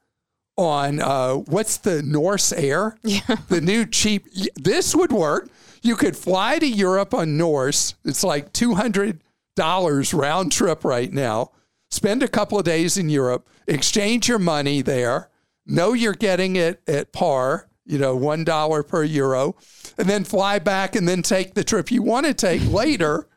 on 0.58 1.00
uh, 1.00 1.34
what's 1.36 1.78
the 1.78 2.02
Norse 2.02 2.52
Air? 2.52 2.98
Yeah. 3.04 3.22
The 3.50 3.62
new 3.62 3.86
cheap. 3.86 4.28
This 4.56 4.96
would 4.96 5.12
work. 5.12 5.50
You 5.82 5.96
could 5.96 6.18
fly 6.18 6.60
to 6.60 6.68
Europe 6.68 7.14
on 7.14 7.38
Norse. 7.38 7.96
It's 8.04 8.24
like 8.24 8.52
two 8.54 8.76
hundred 8.76 9.22
dollars 9.56 10.14
round 10.14 10.52
trip 10.52 10.84
right 10.84 11.12
now. 11.12 11.52
Spend 11.90 12.22
a 12.22 12.28
couple 12.28 12.60
of 12.60 12.66
days 12.66 12.98
in 12.98 13.08
Europe, 13.10 13.48
exchange 13.68 14.28
your 14.28 14.40
money 14.40 14.82
there. 14.82 15.30
Know 15.66 15.94
you're 15.94 16.14
getting 16.14 16.56
it 16.56 16.82
at 16.88 17.14
par. 17.14 17.70
You 17.86 17.98
know, 17.98 18.18
one 18.18 18.44
dollar 18.44 18.84
per 18.84 19.06
euro, 19.06 19.56
and 19.98 20.10
then 20.10 20.26
fly 20.26 20.60
back 20.60 20.96
and 20.98 21.08
then 21.08 21.22
take 21.22 21.54
the 21.54 21.64
trip 21.64 21.90
you 21.90 22.02
want 22.04 22.26
to 22.26 22.34
take 22.34 22.62
later. 22.72 23.28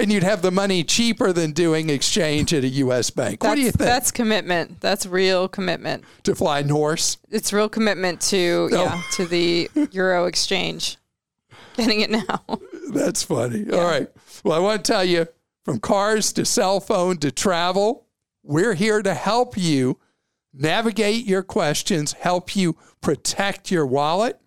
And 0.00 0.10
you'd 0.12 0.22
have 0.22 0.42
the 0.42 0.50
money 0.50 0.82
cheaper 0.84 1.32
than 1.32 1.52
doing 1.52 1.90
exchange 1.90 2.52
at 2.54 2.64
a 2.64 2.68
U.S. 2.68 3.10
bank. 3.10 3.42
what 3.44 3.54
do 3.54 3.60
you 3.60 3.70
think? 3.70 3.78
That's 3.78 4.10
commitment. 4.10 4.80
That's 4.80 5.04
real 5.06 5.46
commitment. 5.48 6.04
to 6.24 6.34
fly 6.34 6.62
Norse? 6.62 7.18
It's 7.30 7.52
real 7.52 7.68
commitment 7.68 8.20
to 8.22 8.68
No. 8.70 8.84
yeah 8.84 9.02
to 9.12 9.26
the 9.26 9.70
euro 9.92 10.24
exchange. 10.26 10.96
Getting 11.76 12.00
it 12.00 12.10
now. 12.10 12.42
That's 12.92 13.22
funny. 13.22 13.70
All 13.70 13.84
right. 13.84 14.08
Well, 14.42 14.56
I 14.56 14.60
want 14.60 14.84
to 14.84 14.92
tell 14.92 15.04
you 15.04 15.28
from 15.64 15.78
cars 15.80 16.32
to 16.32 16.44
cell 16.44 16.80
phone 16.80 17.18
to 17.18 17.30
travel, 17.30 18.06
we're 18.42 18.74
here 18.74 19.02
to 19.02 19.14
help 19.14 19.56
you 19.56 19.98
navigate 20.52 21.26
your 21.26 21.42
questions, 21.42 22.12
help 22.14 22.56
you 22.56 22.76
protect 23.00 23.70
your 23.70 23.86
wallet. 23.86 24.40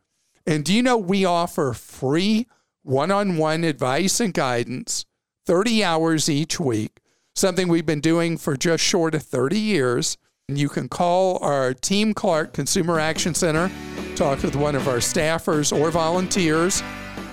And 0.45 0.65
do 0.65 0.73
you 0.73 0.83
know 0.83 0.97
we 0.97 1.23
offer 1.25 1.73
free 1.73 2.47
one 2.81 3.11
on 3.11 3.37
one 3.37 3.63
advice 3.63 4.19
and 4.19 4.33
guidance, 4.33 5.05
30 5.45 5.83
hours 5.83 6.29
each 6.29 6.57
week, 6.59 6.99
something 7.35 7.67
we've 7.67 7.85
been 7.85 7.99
doing 7.99 8.37
for 8.37 8.55
just 8.55 8.83
short 8.83 9.13
of 9.15 9.23
30 9.23 9.59
years. 9.59 10.17
And 10.47 10.57
you 10.57 10.69
can 10.69 10.87
call 10.89 11.37
our 11.41 11.73
Team 11.73 12.13
Clark 12.13 12.53
Consumer 12.53 12.99
Action 12.99 13.33
Center, 13.33 13.71
talk 14.15 14.43
with 14.43 14.55
one 14.55 14.75
of 14.75 14.87
our 14.87 14.97
staffers 14.97 15.75
or 15.77 15.91
volunteers 15.91 16.81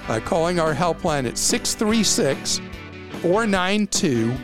by 0.06 0.20
calling 0.20 0.58
our 0.58 0.74
helpline 0.74 1.26
at 1.26 1.38
636 1.38 2.60
492 3.20 4.34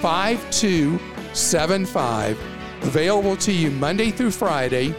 5275. 0.00 2.38
Available 2.82 3.36
to 3.36 3.52
you 3.52 3.70
Monday 3.70 4.10
through 4.10 4.30
Friday 4.30 4.94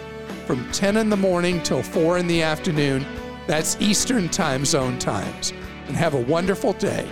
from 0.46 0.70
10 0.72 0.98
in 0.98 1.10
the 1.10 1.18
morning 1.18 1.62
till 1.64 1.84
4 1.84 2.18
in 2.18 2.28
the 2.28 2.42
afternoon. 2.42 3.06
That's 3.46 3.78
Eastern 3.80 4.28
Time 4.30 4.66
Zone 4.66 4.98
times. 4.98 5.54
And 5.88 5.96
have 5.96 6.16
a 6.16 6.22
wonderful 6.22 6.74
day. 6.74 7.08